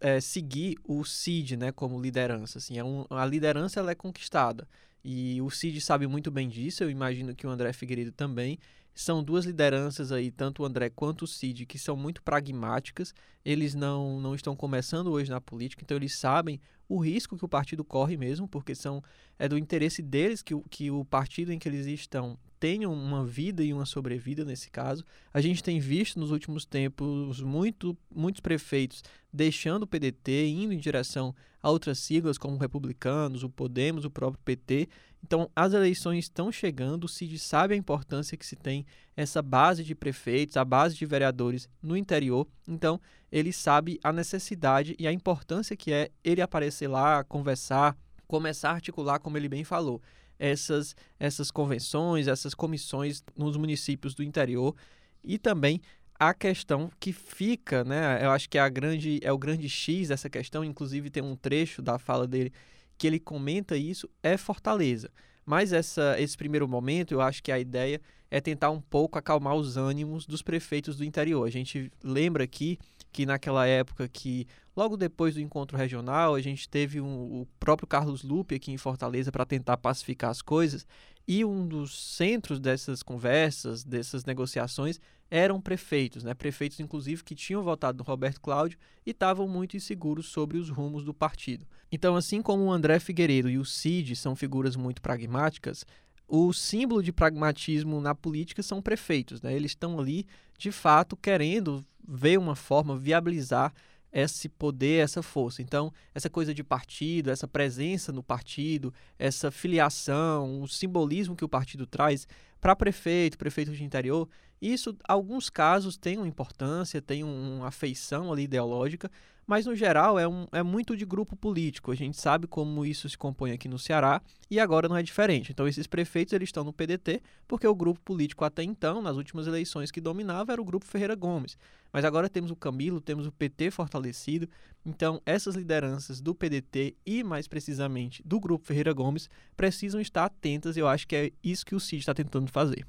é, 0.00 0.20
seguir 0.20 0.76
o 0.84 1.04
Cid 1.04 1.56
né, 1.56 1.72
como 1.72 2.00
liderança. 2.00 2.58
Assim, 2.58 2.78
é 2.78 2.84
um, 2.84 3.04
a 3.10 3.24
liderança 3.26 3.80
ela 3.80 3.90
é 3.90 3.94
conquistada. 3.94 4.66
E 5.04 5.40
o 5.42 5.50
Cid 5.50 5.80
sabe 5.80 6.06
muito 6.06 6.30
bem 6.30 6.48
disso, 6.48 6.82
eu 6.82 6.90
imagino 6.90 7.34
que 7.34 7.46
o 7.46 7.50
André 7.50 7.72
Figueiredo 7.72 8.12
também. 8.12 8.58
São 8.94 9.24
duas 9.24 9.44
lideranças 9.44 10.12
aí, 10.12 10.30
tanto 10.30 10.62
o 10.62 10.64
André 10.64 10.88
quanto 10.88 11.22
o 11.22 11.26
Cid, 11.26 11.66
que 11.66 11.78
são 11.78 11.96
muito 11.96 12.22
pragmáticas. 12.22 13.12
Eles 13.44 13.74
não, 13.74 14.20
não 14.20 14.34
estão 14.34 14.54
começando 14.54 15.08
hoje 15.08 15.30
na 15.30 15.40
política, 15.40 15.82
então 15.82 15.96
eles 15.96 16.16
sabem 16.16 16.60
o 16.88 16.98
risco 16.98 17.36
que 17.36 17.44
o 17.44 17.48
partido 17.48 17.84
corre 17.84 18.16
mesmo, 18.16 18.46
porque 18.46 18.74
são 18.74 19.02
é 19.38 19.48
do 19.48 19.58
interesse 19.58 20.02
deles 20.02 20.42
que, 20.42 20.54
que 20.70 20.90
o 20.90 21.04
partido 21.04 21.52
em 21.52 21.58
que 21.58 21.68
eles 21.68 21.86
estão 21.86 22.38
tenham 22.64 22.94
uma 22.94 23.26
vida 23.26 23.62
e 23.62 23.74
uma 23.74 23.84
sobrevida 23.84 24.42
nesse 24.42 24.70
caso. 24.70 25.04
A 25.34 25.40
gente 25.42 25.62
tem 25.62 25.78
visto 25.78 26.18
nos 26.18 26.30
últimos 26.30 26.64
tempos 26.64 27.42
muito, 27.42 27.94
muitos 28.10 28.40
prefeitos 28.40 29.02
deixando 29.30 29.82
o 29.82 29.86
PDT, 29.86 30.46
indo 30.46 30.72
em 30.72 30.78
direção 30.78 31.34
a 31.62 31.68
outras 31.68 31.98
siglas 31.98 32.38
como 32.38 32.56
Republicanos, 32.56 33.42
o 33.42 33.50
Podemos, 33.50 34.06
o 34.06 34.10
próprio 34.10 34.40
PT. 34.44 34.88
Então, 35.22 35.50
as 35.54 35.74
eleições 35.74 36.24
estão 36.24 36.52
chegando, 36.52 37.04
o 37.04 37.08
CID 37.08 37.38
sabe 37.38 37.74
a 37.74 37.76
importância 37.76 38.36
que 38.36 38.46
se 38.46 38.56
tem 38.56 38.86
essa 39.16 39.42
base 39.42 39.84
de 39.84 39.94
prefeitos, 39.94 40.56
a 40.56 40.64
base 40.64 40.94
de 40.96 41.04
vereadores 41.04 41.68
no 41.82 41.96
interior. 41.96 42.46
Então, 42.66 42.98
ele 43.34 43.52
sabe 43.52 43.98
a 44.00 44.12
necessidade 44.12 44.94
e 44.96 45.08
a 45.08 45.12
importância 45.12 45.76
que 45.76 45.92
é 45.92 46.08
ele 46.22 46.40
aparecer 46.40 46.86
lá, 46.86 47.24
conversar, 47.24 47.96
começar 48.28 48.70
a 48.70 48.74
articular, 48.74 49.18
como 49.18 49.36
ele 49.36 49.48
bem 49.48 49.64
falou 49.64 50.00
essas, 50.38 50.94
essas 51.18 51.50
convenções, 51.50 52.28
essas 52.28 52.54
comissões 52.54 53.24
nos 53.36 53.56
municípios 53.56 54.14
do 54.14 54.22
interior 54.22 54.76
e 55.22 55.36
também 55.36 55.80
a 56.16 56.32
questão 56.32 56.88
que 57.00 57.12
fica, 57.12 57.82
né? 57.82 58.24
Eu 58.24 58.30
acho 58.30 58.48
que 58.48 58.56
é 58.56 58.60
a 58.60 58.68
grande 58.68 59.18
é 59.20 59.32
o 59.32 59.38
grande 59.38 59.68
X 59.68 60.08
dessa 60.08 60.30
questão, 60.30 60.64
inclusive 60.64 61.10
tem 61.10 61.22
um 61.22 61.34
trecho 61.34 61.82
da 61.82 61.98
fala 61.98 62.28
dele 62.28 62.52
que 62.96 63.04
ele 63.04 63.18
comenta 63.18 63.76
isso 63.76 64.08
é 64.22 64.36
Fortaleza. 64.36 65.10
Mas 65.44 65.72
essa, 65.72 66.16
esse 66.18 66.36
primeiro 66.36 66.66
momento, 66.66 67.12
eu 67.12 67.20
acho 67.20 67.42
que 67.42 67.52
a 67.52 67.58
ideia 67.58 68.00
é 68.30 68.40
tentar 68.40 68.70
um 68.70 68.80
pouco 68.80 69.18
acalmar 69.18 69.54
os 69.54 69.76
ânimos 69.76 70.26
dos 70.26 70.42
prefeitos 70.42 70.96
do 70.96 71.04
interior. 71.04 71.46
A 71.46 71.50
gente 71.50 71.92
lembra 72.02 72.44
aqui 72.44 72.78
que 73.12 73.24
naquela 73.24 73.64
época 73.66 74.08
que 74.08 74.46
logo 74.76 74.96
depois 74.96 75.34
do 75.34 75.40
encontro 75.40 75.76
regional 75.78 76.34
a 76.34 76.40
gente 76.40 76.68
teve 76.68 77.00
um, 77.00 77.42
o 77.42 77.46
próprio 77.60 77.86
Carlos 77.86 78.24
Lupe 78.24 78.56
aqui 78.56 78.72
em 78.72 78.76
Fortaleza 78.76 79.30
para 79.30 79.46
tentar 79.46 79.76
pacificar 79.76 80.30
as 80.30 80.42
coisas 80.42 80.84
e 81.26 81.44
um 81.44 81.66
dos 81.66 82.16
centros 82.16 82.58
dessas 82.58 83.02
conversas, 83.02 83.84
dessas 83.84 84.24
negociações 84.24 85.00
eram 85.30 85.60
prefeitos, 85.60 86.22
né? 86.22 86.34
Prefeitos 86.34 86.80
inclusive 86.80 87.24
que 87.24 87.34
tinham 87.34 87.62
votado 87.62 87.98
no 87.98 88.04
Roberto 88.04 88.40
Cláudio 88.40 88.78
e 89.04 89.10
estavam 89.10 89.48
muito 89.48 89.76
inseguros 89.76 90.26
sobre 90.26 90.58
os 90.58 90.68
rumos 90.68 91.04
do 91.04 91.14
partido. 91.14 91.66
Então, 91.90 92.16
assim 92.16 92.42
como 92.42 92.64
o 92.64 92.72
André 92.72 92.98
Figueiredo 92.98 93.48
e 93.48 93.58
o 93.58 93.64
Cid 93.64 94.16
são 94.16 94.36
figuras 94.36 94.76
muito 94.76 95.00
pragmáticas, 95.02 95.84
o 96.26 96.52
símbolo 96.52 97.02
de 97.02 97.12
pragmatismo 97.12 98.00
na 98.00 98.14
política 98.14 98.62
são 98.62 98.80
prefeitos, 98.80 99.42
né? 99.42 99.54
Eles 99.54 99.72
estão 99.72 99.98
ali, 99.98 100.26
de 100.58 100.72
fato, 100.72 101.16
querendo 101.16 101.84
ver 102.06 102.38
uma 102.38 102.56
forma 102.56 102.96
viabilizar 102.96 103.72
esse 104.14 104.48
poder, 104.48 105.02
essa 105.02 105.22
força. 105.22 105.60
Então, 105.60 105.92
essa 106.14 106.30
coisa 106.30 106.54
de 106.54 106.62
partido, 106.62 107.30
essa 107.30 107.48
presença 107.48 108.12
no 108.12 108.22
partido, 108.22 108.94
essa 109.18 109.50
filiação, 109.50 110.62
o 110.62 110.68
simbolismo 110.68 111.34
que 111.34 111.44
o 111.44 111.48
partido 111.48 111.84
traz 111.84 112.26
para 112.60 112.76
prefeito, 112.76 113.36
prefeito 113.36 113.72
de 113.72 113.82
interior, 113.82 114.28
isso, 114.72 114.96
alguns 115.06 115.50
casos, 115.50 115.98
tem 115.98 116.16
uma 116.16 116.26
importância, 116.26 117.02
tem 117.02 117.22
uma 117.22 117.68
afeição 117.68 118.32
ali 118.32 118.44
ideológica, 118.44 119.10
mas 119.46 119.66
no 119.66 119.74
geral 119.76 120.18
é, 120.18 120.26
um, 120.26 120.46
é 120.52 120.62
muito 120.62 120.96
de 120.96 121.04
grupo 121.04 121.36
político. 121.36 121.92
A 121.92 121.94
gente 121.94 122.18
sabe 122.18 122.46
como 122.46 122.86
isso 122.86 123.06
se 123.08 123.18
compõe 123.18 123.52
aqui 123.52 123.68
no 123.68 123.78
Ceará 123.78 124.22
e 124.50 124.58
agora 124.58 124.88
não 124.88 124.96
é 124.96 125.02
diferente. 125.02 125.52
Então 125.52 125.68
esses 125.68 125.86
prefeitos 125.86 126.32
eles 126.32 126.48
estão 126.48 126.64
no 126.64 126.72
PDT 126.72 127.20
porque 127.46 127.66
o 127.66 127.74
grupo 127.74 128.00
político 128.00 128.42
até 128.42 128.62
então, 128.62 129.02
nas 129.02 129.16
últimas 129.16 129.46
eleições 129.46 129.90
que 129.90 130.00
dominava, 130.00 130.52
era 130.52 130.62
o 130.62 130.64
grupo 130.64 130.86
Ferreira 130.86 131.14
Gomes. 131.14 131.58
Mas 131.92 132.04
agora 132.04 132.28
temos 132.28 132.50
o 132.50 132.56
Camilo, 132.56 133.02
temos 133.02 133.26
o 133.26 133.32
PT 133.32 133.70
fortalecido. 133.70 134.48
Então 134.84 135.20
essas 135.26 135.54
lideranças 135.54 136.22
do 136.22 136.34
PDT 136.34 136.96
e 137.04 137.22
mais 137.22 137.46
precisamente 137.46 138.22
do 138.24 138.40
grupo 138.40 138.66
Ferreira 138.66 138.94
Gomes 138.94 139.28
precisam 139.54 140.00
estar 140.00 140.24
atentas. 140.24 140.76
Eu 140.76 140.88
acho 140.88 141.06
que 141.06 141.16
é 141.16 141.32
isso 141.42 141.66
que 141.66 141.74
o 141.74 141.80
Cid 141.80 142.00
está 142.00 142.14
tentando 142.14 142.50
fazer. 142.50 142.86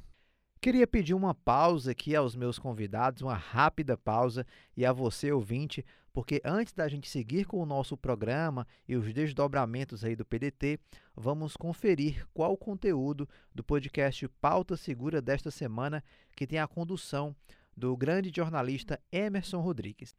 Queria 0.61 0.87
pedir 0.87 1.13
uma 1.13 1.35
pausa 1.35 1.91
aqui 1.91 2.15
aos 2.15 2.35
meus 2.35 2.57
convidados, 2.57 3.21
uma 3.21 3.35
rápida 3.35 3.95
pausa, 3.95 4.45
e 4.75 4.85
a 4.85 4.91
você, 4.91 5.31
ouvinte, 5.31 5.85
porque 6.11 6.41
antes 6.45 6.73
da 6.73 6.87
gente 6.87 7.09
seguir 7.09 7.45
com 7.45 7.61
o 7.61 7.65
nosso 7.65 7.95
programa 7.97 8.65
e 8.87 8.95
os 8.95 9.13
desdobramentos 9.13 10.03
aí 10.03 10.15
do 10.15 10.25
PDT, 10.25 10.79
vamos 11.15 11.55
conferir 11.57 12.25
qual 12.33 12.53
o 12.53 12.57
conteúdo 12.57 13.27
do 13.53 13.63
podcast 13.63 14.27
Pauta 14.41 14.77
Segura 14.77 15.21
desta 15.21 15.51
semana, 15.51 16.03
que 16.35 16.47
tem 16.47 16.57
a 16.57 16.67
condução 16.67 17.35
do 17.75 17.95
grande 17.97 18.31
jornalista 18.33 18.99
Emerson 19.11 19.59
Rodrigues. 19.59 20.15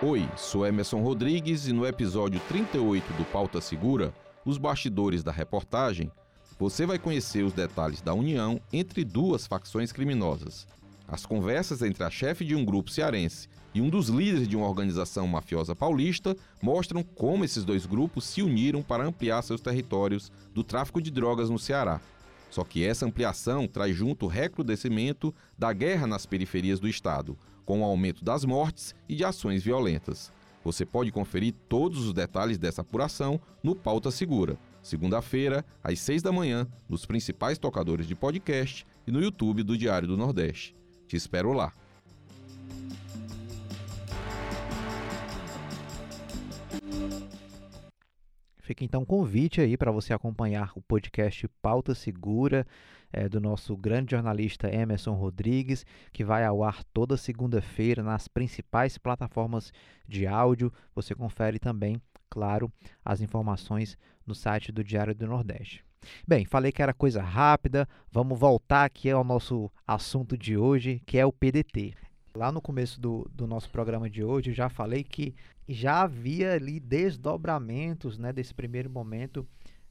Oi, 0.00 0.28
sou 0.36 0.64
Emerson 0.64 1.02
Rodrigues 1.02 1.66
e 1.66 1.72
no 1.72 1.84
episódio 1.84 2.40
38 2.46 3.12
do 3.14 3.24
Pauta 3.24 3.60
Segura, 3.60 4.14
os 4.44 4.56
bastidores 4.56 5.24
da 5.24 5.32
reportagem, 5.32 6.08
você 6.56 6.86
vai 6.86 7.00
conhecer 7.00 7.42
os 7.42 7.52
detalhes 7.52 8.00
da 8.00 8.14
união 8.14 8.60
entre 8.72 9.04
duas 9.04 9.44
facções 9.44 9.90
criminosas. 9.90 10.68
As 11.08 11.26
conversas 11.26 11.82
entre 11.82 12.04
a 12.04 12.10
chefe 12.10 12.44
de 12.44 12.54
um 12.54 12.64
grupo 12.64 12.92
cearense 12.92 13.48
e 13.74 13.80
um 13.80 13.90
dos 13.90 14.08
líderes 14.08 14.46
de 14.46 14.56
uma 14.56 14.68
organização 14.68 15.26
mafiosa 15.26 15.74
paulista 15.74 16.36
mostram 16.62 17.02
como 17.02 17.44
esses 17.44 17.64
dois 17.64 17.84
grupos 17.84 18.22
se 18.24 18.40
uniram 18.40 18.82
para 18.82 19.04
ampliar 19.04 19.42
seus 19.42 19.60
territórios 19.60 20.30
do 20.54 20.62
tráfico 20.62 21.02
de 21.02 21.10
drogas 21.10 21.50
no 21.50 21.58
Ceará. 21.58 22.00
Só 22.50 22.62
que 22.62 22.84
essa 22.84 23.04
ampliação 23.04 23.66
traz 23.66 23.96
junto 23.96 24.26
o 24.26 24.28
recrudescimento 24.28 25.34
da 25.58 25.72
guerra 25.72 26.06
nas 26.06 26.24
periferias 26.24 26.78
do 26.78 26.86
estado, 26.88 27.36
com 27.68 27.82
o 27.82 27.84
aumento 27.84 28.24
das 28.24 28.46
mortes 28.46 28.94
e 29.06 29.14
de 29.14 29.22
ações 29.22 29.62
violentas. 29.62 30.32
Você 30.64 30.86
pode 30.86 31.12
conferir 31.12 31.54
todos 31.68 32.06
os 32.06 32.14
detalhes 32.14 32.56
dessa 32.56 32.80
apuração 32.80 33.38
no 33.62 33.76
Pauta 33.76 34.10
Segura, 34.10 34.56
segunda-feira, 34.82 35.62
às 35.84 36.00
seis 36.00 36.22
da 36.22 36.32
manhã, 36.32 36.66
nos 36.88 37.04
principais 37.04 37.58
tocadores 37.58 38.06
de 38.06 38.14
podcast 38.14 38.86
e 39.06 39.12
no 39.12 39.20
YouTube 39.20 39.62
do 39.62 39.76
Diário 39.76 40.08
do 40.08 40.16
Nordeste. 40.16 40.74
Te 41.06 41.14
espero 41.14 41.52
lá. 41.52 41.70
Fica 48.60 48.82
então 48.82 49.02
um 49.02 49.06
convite 49.06 49.60
aí 49.60 49.76
para 49.76 49.92
você 49.92 50.14
acompanhar 50.14 50.72
o 50.74 50.80
podcast 50.80 51.46
Pauta 51.60 51.94
Segura 51.94 52.66
é, 53.12 53.28
do 53.28 53.40
nosso 53.40 53.76
grande 53.76 54.12
jornalista 54.12 54.72
Emerson 54.72 55.14
Rodrigues, 55.14 55.84
que 56.12 56.24
vai 56.24 56.44
ao 56.44 56.62
ar 56.62 56.82
toda 56.92 57.16
segunda-feira 57.16 58.02
nas 58.02 58.28
principais 58.28 58.98
plataformas 58.98 59.72
de 60.06 60.26
áudio. 60.26 60.72
Você 60.94 61.14
confere 61.14 61.58
também, 61.58 62.00
claro, 62.28 62.72
as 63.04 63.20
informações 63.20 63.96
no 64.26 64.34
site 64.34 64.70
do 64.70 64.84
Diário 64.84 65.14
do 65.14 65.26
Nordeste. 65.26 65.84
Bem, 66.26 66.44
falei 66.44 66.70
que 66.70 66.82
era 66.82 66.94
coisa 66.94 67.22
rápida, 67.22 67.88
vamos 68.10 68.38
voltar 68.38 68.84
aqui 68.84 69.10
ao 69.10 69.24
nosso 69.24 69.70
assunto 69.86 70.36
de 70.36 70.56
hoje, 70.56 71.02
que 71.04 71.18
é 71.18 71.26
o 71.26 71.32
PDT. 71.32 71.94
Lá 72.34 72.52
no 72.52 72.62
começo 72.62 73.00
do, 73.00 73.28
do 73.32 73.46
nosso 73.46 73.68
programa 73.70 74.08
de 74.08 74.22
hoje, 74.22 74.52
já 74.52 74.68
falei 74.68 75.02
que 75.02 75.34
já 75.68 76.02
havia 76.02 76.52
ali 76.52 76.78
desdobramentos 76.78 78.16
né, 78.16 78.32
desse 78.32 78.54
primeiro 78.54 78.88
momento 78.88 79.46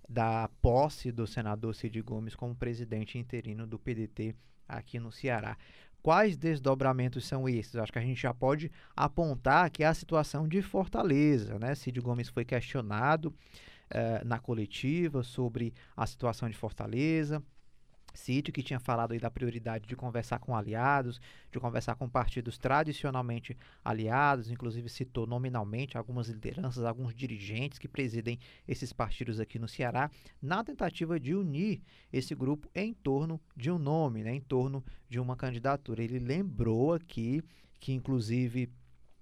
da 0.08 0.50
posse 0.62 1.12
do 1.12 1.28
senador 1.28 1.76
Cid 1.76 2.02
Gomes 2.02 2.36
como 2.36 2.56
presidente 2.56 3.18
interino 3.18 3.68
do 3.68 3.78
PDT 3.78 4.36
aqui 4.68 5.00
no 5.00 5.12
Ceará. 5.12 5.58
Quais 6.02 6.38
desdobramentos 6.38 7.26
são 7.26 7.50
esses? 7.50 7.76
Acho 7.76 7.92
que 7.92 8.00
a 8.00 8.04
gente 8.04 8.22
já 8.22 8.34
pode 8.34 8.72
apontar 8.96 9.70
que 9.70 9.84
é 9.84 9.88
a 9.88 9.94
situação 9.94 10.48
de 10.48 10.62
Fortaleza. 10.62 11.60
Né? 11.60 11.76
Cid 11.76 12.00
Gomes 12.00 12.30
foi 12.30 12.46
questionado 12.46 13.34
eh, 13.90 14.22
na 14.24 14.40
coletiva 14.40 15.24
sobre 15.24 15.74
a 15.96 16.06
situação 16.06 16.50
de 16.50 16.56
Fortaleza. 16.56 17.44
Sítio, 18.18 18.54
que 18.54 18.64
tinha 18.64 18.80
falado 18.80 19.12
aí 19.12 19.20
da 19.20 19.30
prioridade 19.30 19.88
de 19.88 19.96
conversar 19.96 20.40
com 20.40 20.56
aliados, 20.56 21.22
de 21.52 21.60
conversar 21.60 21.96
com 21.96 22.10
partidos 22.10 22.58
tradicionalmente 22.58 23.58
aliados, 23.84 24.50
inclusive 24.50 24.90
citou 24.90 25.28
nominalmente 25.28 25.98
algumas 25.98 26.28
lideranças, 26.28 26.84
alguns 26.84 27.14
dirigentes 27.14 27.78
que 27.78 27.88
presidem 27.88 28.40
esses 28.68 28.92
partidos 28.92 29.40
aqui 29.40 29.60
no 29.60 29.68
Ceará, 29.68 30.10
na 30.42 30.64
tentativa 30.64 31.20
de 31.20 31.36
unir 31.36 31.82
esse 32.12 32.34
grupo 32.34 32.70
em 32.74 32.94
torno 32.94 33.40
de 33.56 33.72
um 33.72 33.78
nome, 33.78 34.24
né, 34.24 34.34
em 34.34 34.42
torno 34.42 34.84
de 35.08 35.20
uma 35.20 35.36
candidatura. 35.36 36.04
Ele 36.04 36.20
lembrou 36.20 36.94
aqui 36.94 37.44
que, 37.80 37.94
inclusive, 37.94 38.70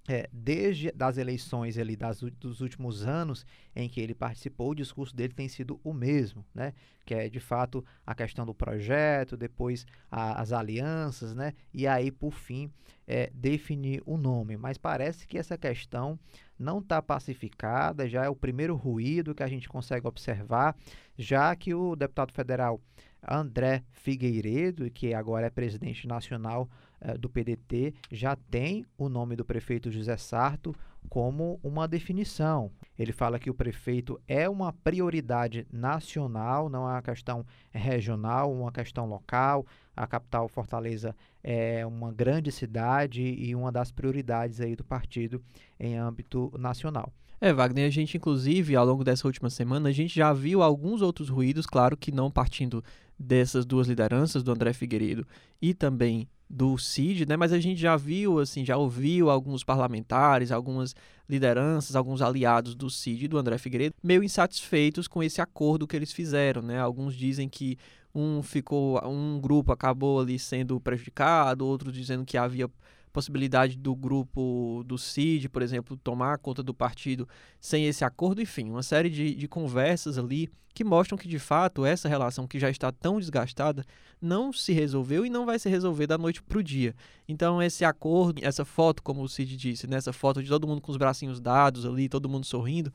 é, 0.07 0.29
desde 0.31 0.91
das 0.91 1.17
eleições 1.17 1.77
ali 1.77 1.95
das, 1.95 2.21
dos 2.21 2.61
últimos 2.61 3.05
anos 3.05 3.45
em 3.75 3.89
que 3.89 3.99
ele 3.99 4.13
participou, 4.13 4.69
o 4.71 4.75
discurso 4.75 5.15
dele 5.15 5.33
tem 5.33 5.47
sido 5.47 5.79
o 5.83 5.93
mesmo, 5.93 6.45
né? 6.53 6.73
Que 7.03 7.13
é 7.13 7.29
de 7.29 7.39
fato 7.39 7.83
a 8.05 8.13
questão 8.13 8.45
do 8.45 8.53
projeto, 8.53 9.35
depois 9.35 9.85
a, 10.11 10.39
as 10.41 10.51
alianças, 10.51 11.33
né? 11.33 11.53
E 11.73 11.87
aí 11.87 12.11
por 12.11 12.33
fim 12.33 12.71
é, 13.07 13.31
definir 13.33 14.01
o 14.05 14.17
nome. 14.17 14.57
Mas 14.57 14.77
parece 14.77 15.27
que 15.27 15.37
essa 15.37 15.57
questão 15.57 16.19
não 16.57 16.79
está 16.79 17.01
pacificada, 17.01 18.07
já 18.07 18.25
é 18.25 18.29
o 18.29 18.35
primeiro 18.35 18.75
ruído 18.75 19.33
que 19.33 19.43
a 19.43 19.47
gente 19.47 19.67
consegue 19.67 20.07
observar, 20.07 20.75
já 21.17 21.55
que 21.55 21.73
o 21.73 21.95
deputado 21.95 22.31
federal 22.31 22.79
André 23.27 23.83
Figueiredo, 23.91 24.89
que 24.91 25.13
agora 25.13 25.47
é 25.47 25.49
presidente 25.49 26.07
nacional 26.07 26.69
eh, 27.01 27.17
do 27.17 27.29
PDT, 27.29 27.93
já 28.11 28.35
tem 28.35 28.85
o 28.97 29.09
nome 29.09 29.35
do 29.35 29.45
prefeito 29.45 29.91
José 29.91 30.17
Sarto 30.17 30.75
como 31.09 31.59
uma 31.63 31.87
definição. 31.87 32.71
Ele 32.97 33.11
fala 33.11 33.39
que 33.39 33.49
o 33.49 33.53
prefeito 33.53 34.19
é 34.27 34.49
uma 34.49 34.73
prioridade 34.73 35.67
nacional, 35.71 36.69
não 36.69 36.87
é 36.89 36.93
uma 36.93 37.01
questão 37.01 37.45
regional, 37.71 38.51
uma 38.51 38.71
questão 38.71 39.05
local. 39.05 39.65
A 39.95 40.05
capital 40.05 40.47
Fortaleza 40.47 41.15
é 41.43 41.85
uma 41.85 42.11
grande 42.11 42.51
cidade 42.51 43.21
e 43.21 43.55
uma 43.55 43.71
das 43.71 43.91
prioridades 43.91 44.59
aí 44.59 44.75
do 44.75 44.83
partido 44.83 45.41
em 45.79 45.97
âmbito 45.97 46.51
nacional. 46.57 47.11
É, 47.39 47.53
Wagner, 47.53 47.85
a 47.85 47.91
gente 47.91 48.17
inclusive, 48.17 48.75
ao 48.75 48.85
longo 48.85 49.03
dessa 49.03 49.27
última 49.27 49.49
semana, 49.49 49.89
a 49.89 49.91
gente 49.91 50.15
já 50.15 50.31
viu 50.31 50.63
alguns 50.63 51.01
outros 51.01 51.29
ruídos, 51.29 51.65
claro 51.65 51.97
que 51.97 52.11
não 52.11 52.31
partindo 52.31 52.83
dessas 53.17 53.65
duas 53.65 53.87
lideranças, 53.87 54.43
do 54.43 54.51
André 54.51 54.73
Figueiredo 54.73 55.25
e 55.61 55.73
também 55.73 56.27
do 56.49 56.77
CID, 56.77 57.25
né? 57.25 57.35
Mas 57.35 57.51
a 57.51 57.59
gente 57.59 57.79
já 57.79 57.95
viu, 57.97 58.39
assim, 58.39 58.63
já 58.63 58.77
ouviu 58.77 59.29
alguns 59.29 59.63
parlamentares, 59.63 60.51
algumas 60.51 60.95
lideranças, 61.27 61.95
alguns 61.95 62.21
aliados 62.21 62.75
do 62.75 62.89
CID 62.89 63.25
e 63.25 63.27
do 63.27 63.37
André 63.37 63.57
Figueiredo 63.57 63.95
meio 64.03 64.23
insatisfeitos 64.23 65.07
com 65.07 65.23
esse 65.23 65.41
acordo 65.41 65.87
que 65.87 65.95
eles 65.95 66.11
fizeram, 66.11 66.61
né? 66.61 66.79
Alguns 66.79 67.15
dizem 67.15 67.49
que 67.49 67.77
um 68.13 68.41
ficou, 68.41 68.99
um 69.05 69.39
grupo 69.39 69.71
acabou 69.71 70.21
ali 70.21 70.39
sendo 70.39 70.79
prejudicado, 70.79 71.65
outros 71.65 71.93
dizendo 71.93 72.23
que 72.23 72.37
havia 72.37 72.69
possibilidade 73.15 73.77
do 73.77 73.95
grupo 73.95 74.83
do 74.85 74.97
CID, 74.97 75.47
por 75.47 75.61
exemplo, 75.61 75.95
tomar 75.95 76.37
conta 76.37 76.61
do 76.61 76.73
partido 76.73 77.27
sem 77.61 77.85
esse 77.85 78.03
acordo, 78.03 78.41
enfim, 78.41 78.69
uma 78.69 78.83
série 78.83 79.09
de, 79.09 79.33
de 79.33 79.47
conversas 79.47 80.17
ali 80.17 80.49
que 80.73 80.83
mostram 80.83 81.17
que 81.17 81.29
de 81.29 81.39
fato 81.39 81.85
essa 81.85 82.09
relação 82.09 82.45
que 82.45 82.59
já 82.59 82.69
está 82.69 82.91
tão 82.91 83.17
desgastada 83.17 83.85
não 84.21 84.51
se 84.51 84.73
resolveu 84.73 85.25
e 85.25 85.29
não 85.29 85.45
vai 85.45 85.57
se 85.57 85.69
resolver 85.69 86.07
da 86.07 86.17
noite 86.17 86.43
para 86.43 86.57
o 86.57 86.63
dia. 86.63 86.93
Então, 87.25 87.63
esse 87.63 87.85
acordo, 87.85 88.41
essa 88.43 88.65
foto, 88.65 89.01
como 89.01 89.23
o 89.23 89.29
Cid 89.29 89.55
disse, 89.55 89.87
nessa 89.87 90.09
né, 90.09 90.13
foto 90.13 90.43
de 90.43 90.49
todo 90.49 90.67
mundo 90.67 90.81
com 90.81 90.91
os 90.91 90.97
bracinhos 90.97 91.39
dados 91.39 91.85
ali, 91.85 92.09
todo 92.09 92.27
mundo 92.27 92.45
sorrindo, 92.45 92.91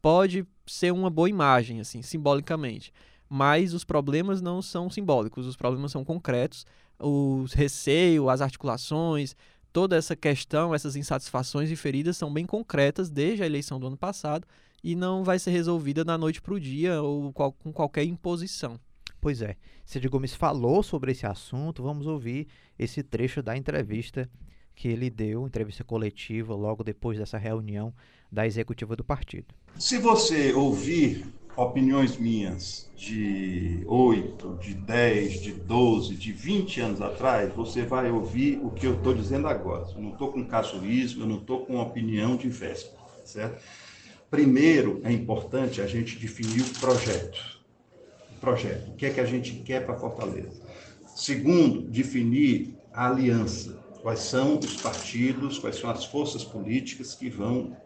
pode 0.00 0.46
ser 0.64 0.92
uma 0.92 1.10
boa 1.10 1.28
imagem, 1.28 1.80
assim, 1.80 2.02
simbolicamente. 2.02 2.92
Mas 3.28 3.74
os 3.74 3.82
problemas 3.82 4.40
não 4.40 4.62
são 4.62 4.88
simbólicos, 4.88 5.44
os 5.44 5.56
problemas 5.56 5.90
são 5.90 6.04
concretos. 6.04 6.64
Os 6.96 7.52
receio, 7.52 8.30
as 8.30 8.40
articulações, 8.40 9.34
toda 9.74 9.96
essa 9.96 10.14
questão, 10.14 10.72
essas 10.72 10.94
insatisfações 10.94 11.68
e 11.68 11.74
feridas 11.74 12.16
são 12.16 12.32
bem 12.32 12.46
concretas 12.46 13.10
desde 13.10 13.42
a 13.42 13.46
eleição 13.46 13.80
do 13.80 13.88
ano 13.88 13.96
passado 13.96 14.46
e 14.84 14.94
não 14.94 15.24
vai 15.24 15.36
ser 15.36 15.50
resolvida 15.50 16.04
da 16.04 16.16
noite 16.16 16.40
para 16.40 16.54
o 16.54 16.60
dia 16.60 17.02
ou 17.02 17.32
qual, 17.32 17.52
com 17.52 17.72
qualquer 17.72 18.04
imposição. 18.04 18.78
Pois 19.20 19.42
é, 19.42 19.56
Cid 19.84 20.08
Gomes 20.08 20.32
falou 20.32 20.80
sobre 20.84 21.10
esse 21.10 21.26
assunto, 21.26 21.82
vamos 21.82 22.06
ouvir 22.06 22.46
esse 22.78 23.02
trecho 23.02 23.42
da 23.42 23.56
entrevista 23.56 24.30
que 24.76 24.86
ele 24.86 25.10
deu, 25.10 25.44
entrevista 25.44 25.82
coletiva, 25.82 26.54
logo 26.54 26.84
depois 26.84 27.18
dessa 27.18 27.36
reunião 27.36 27.92
da 28.30 28.46
executiva 28.46 28.94
do 28.94 29.02
partido. 29.02 29.52
Se 29.76 29.98
você 29.98 30.52
ouvir 30.52 31.26
opiniões 31.56 32.16
minhas 32.16 32.90
de 32.96 33.82
8, 33.86 34.58
de 34.60 34.74
10, 34.74 35.42
de 35.42 35.52
12, 35.52 36.14
de 36.14 36.32
20 36.32 36.80
anos 36.80 37.00
atrás, 37.00 37.52
você 37.54 37.82
vai 37.82 38.10
ouvir 38.10 38.58
o 38.62 38.70
que 38.70 38.86
eu 38.86 38.94
estou 38.94 39.14
dizendo 39.14 39.46
agora. 39.46 39.86
Eu 39.94 40.02
não 40.02 40.12
estou 40.12 40.32
com 40.32 40.44
casuísmo, 40.44 41.22
eu 41.22 41.28
não 41.28 41.38
estou 41.38 41.64
com 41.64 41.80
opinião 41.80 42.36
de 42.36 42.48
véspera, 42.48 43.02
certo? 43.24 43.62
Primeiro, 44.30 45.00
é 45.04 45.12
importante 45.12 45.80
a 45.80 45.86
gente 45.86 46.18
definir 46.18 46.62
o 46.62 46.80
projeto. 46.80 47.60
O 48.36 48.40
projeto, 48.40 48.90
o 48.90 48.94
que 48.94 49.06
é 49.06 49.10
que 49.10 49.20
a 49.20 49.26
gente 49.26 49.52
quer 49.56 49.84
para 49.86 49.96
Fortaleza. 49.96 50.60
Segundo, 51.14 51.82
definir 51.82 52.74
a 52.92 53.08
aliança. 53.08 53.82
Quais 54.02 54.20
são 54.20 54.58
os 54.58 54.76
partidos, 54.76 55.58
quais 55.58 55.76
são 55.76 55.88
as 55.88 56.04
forças 56.04 56.44
políticas 56.44 57.14
que 57.14 57.30
vão 57.30 57.76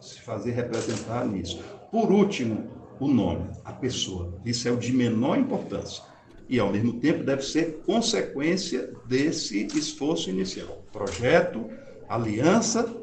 se 0.00 0.20
fazer 0.20 0.52
representar 0.52 1.26
nisso. 1.26 1.62
Por 1.90 2.12
último, 2.12 2.83
o 3.00 3.08
nome, 3.08 3.50
a 3.64 3.72
pessoa. 3.72 4.40
Isso 4.44 4.68
é 4.68 4.70
o 4.70 4.76
de 4.76 4.92
menor 4.92 5.38
importância. 5.38 6.02
E, 6.48 6.58
ao 6.58 6.70
mesmo 6.70 7.00
tempo, 7.00 7.24
deve 7.24 7.42
ser 7.42 7.82
consequência 7.84 8.92
desse 9.06 9.66
esforço 9.66 10.30
inicial. 10.30 10.84
Projeto, 10.92 11.68
aliança 12.08 12.94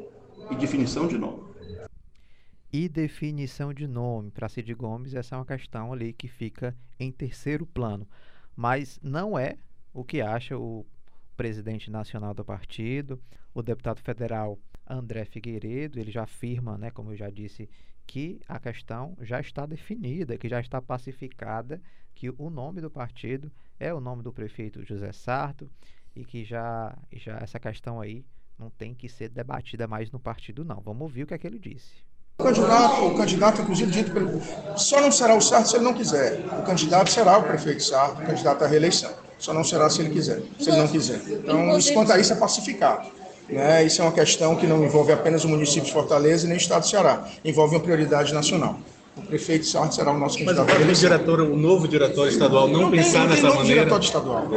e 0.50 0.56
definição 0.56 1.08
de 1.08 1.18
nome. 1.18 1.42
E 2.72 2.88
definição 2.88 3.74
de 3.74 3.86
nome 3.86 4.30
para 4.30 4.48
Cid 4.48 4.72
Gomes, 4.74 5.14
essa 5.14 5.34
é 5.34 5.38
uma 5.38 5.44
questão 5.44 5.92
ali 5.92 6.12
que 6.12 6.28
fica 6.28 6.74
em 6.98 7.12
terceiro 7.12 7.66
plano. 7.66 8.08
Mas 8.56 8.98
não 9.02 9.38
é 9.38 9.56
o 9.92 10.02
que 10.02 10.22
acha 10.22 10.56
o 10.56 10.86
presidente 11.36 11.90
nacional 11.90 12.32
do 12.32 12.44
partido, 12.44 13.20
o 13.52 13.62
deputado 13.62 14.00
federal 14.00 14.58
André 14.88 15.24
Figueiredo, 15.24 15.98
ele 15.98 16.10
já 16.10 16.22
afirma, 16.22 16.78
né, 16.78 16.90
como 16.90 17.12
eu 17.12 17.16
já 17.16 17.28
disse, 17.28 17.68
que 18.06 18.40
a 18.48 18.58
questão 18.58 19.16
já 19.20 19.40
está 19.40 19.66
definida, 19.66 20.36
que 20.36 20.48
já 20.48 20.60
está 20.60 20.80
pacificada, 20.80 21.80
que 22.14 22.30
o 22.30 22.50
nome 22.50 22.80
do 22.80 22.90
partido 22.90 23.50
é 23.78 23.92
o 23.92 24.00
nome 24.00 24.22
do 24.22 24.32
prefeito 24.32 24.84
José 24.84 25.12
Sarto 25.12 25.70
e 26.14 26.24
que 26.24 26.44
já, 26.44 26.96
já 27.12 27.38
essa 27.38 27.58
questão 27.58 28.00
aí 28.00 28.24
não 28.58 28.70
tem 28.70 28.94
que 28.94 29.08
ser 29.08 29.28
debatida 29.28 29.86
mais 29.86 30.10
no 30.10 30.20
partido, 30.20 30.64
não. 30.64 30.80
Vamos 30.80 31.02
ouvir 31.02 31.24
o 31.24 31.26
que 31.26 31.34
é 31.34 31.38
que 31.38 31.46
ele 31.46 31.58
disse. 31.58 32.04
O 32.38 32.44
candidato, 32.44 33.06
o 33.06 33.16
candidato, 33.16 33.62
inclusive, 33.62 33.90
dito 33.90 34.12
pelo, 34.12 34.40
só 34.76 35.00
não 35.00 35.12
será 35.12 35.34
o 35.34 35.40
Sarto 35.40 35.68
se 35.68 35.76
ele 35.76 35.84
não 35.84 35.94
quiser. 35.94 36.40
O 36.60 36.62
candidato 36.62 37.10
será 37.10 37.38
o 37.38 37.42
prefeito 37.42 37.82
Sarto, 37.82 38.22
candidato 38.24 38.64
à 38.64 38.66
reeleição. 38.66 39.12
Só 39.38 39.52
não 39.52 39.64
será 39.64 39.90
se 39.90 40.00
ele 40.00 40.10
quiser, 40.10 40.40
se 40.58 40.70
ele 40.70 40.78
não 40.78 40.88
quiser. 40.88 41.20
Então, 41.28 41.76
isso 41.76 41.92
quanto 41.92 42.12
a 42.12 42.18
isso 42.18 42.32
é 42.32 42.36
pacificado. 42.36 43.10
Né? 43.48 43.84
Isso 43.84 44.00
é 44.00 44.04
uma 44.04 44.12
questão 44.12 44.56
que 44.56 44.66
não 44.66 44.84
envolve 44.84 45.12
apenas 45.12 45.44
o 45.44 45.48
município 45.48 45.84
de 45.84 45.92
Fortaleza 45.92 46.46
e 46.46 46.48
nem 46.48 46.56
o 46.56 46.60
estado 46.60 46.82
do 46.82 46.88
Ceará, 46.88 47.28
envolve 47.44 47.74
uma 47.74 47.80
prioridade 47.82 48.32
nacional. 48.32 48.78
O 49.14 49.20
prefeito 49.20 49.66
Sartre 49.66 49.94
será 49.94 50.10
o 50.10 50.18
nosso 50.18 50.38
candidato. 50.38 50.66
Mas 50.66 50.98
o 50.98 51.00
diretor, 51.00 51.40
o 51.40 51.54
novo 51.54 51.86
diretor 51.86 52.28
estadual 52.28 52.66
não, 52.66 52.82
não 52.82 52.90
pensar 52.90 53.28
nessa 53.28 53.42
novo 53.42 53.58
maneira? 53.58 53.80
diretor 53.80 54.00
estadual. 54.00 54.48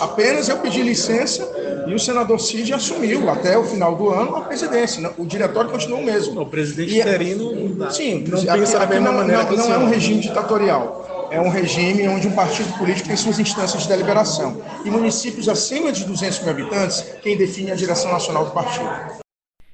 Apenas 0.00 0.48
eu 0.48 0.58
pedi 0.58 0.82
licença 0.82 1.48
e 1.86 1.94
o 1.94 1.98
senador 1.98 2.40
Cid 2.40 2.74
assumiu 2.74 3.30
até 3.30 3.56
o 3.56 3.62
final 3.62 3.94
do 3.94 4.10
ano 4.10 4.34
a 4.34 4.40
presidência. 4.40 5.12
O 5.16 5.24
diretório 5.24 5.70
continua 5.70 5.98
o 5.98 6.04
mesmo. 6.04 6.40
O 6.40 6.46
presidente 6.46 6.92
e, 6.92 7.00
interino. 7.00 7.90
Sim, 7.92 8.24
não 8.26 8.36
aqui, 8.36 8.60
pensa 8.60 8.80
da 8.80 8.86
mesma 8.86 9.12
não, 9.12 9.18
maneira 9.18 9.44
não, 9.44 9.56
não 9.56 9.74
é 9.74 9.78
um 9.78 9.88
regime 9.88 10.20
ditatorial. 10.20 11.06
É 11.30 11.40
um 11.40 11.48
regime 11.48 12.08
onde 12.08 12.26
um 12.26 12.34
partido 12.34 12.76
político 12.76 13.06
tem 13.06 13.16
suas 13.16 13.38
instâncias 13.38 13.84
de 13.84 13.88
deliberação. 13.88 14.60
E 14.84 14.90
municípios 14.90 15.48
acima 15.48 15.92
de 15.92 16.04
200 16.04 16.40
mil 16.40 16.50
habitantes, 16.50 17.02
quem 17.22 17.36
define 17.36 17.70
a 17.70 17.76
direção 17.76 18.10
nacional 18.10 18.46
do 18.46 18.50
partido. 18.50 18.90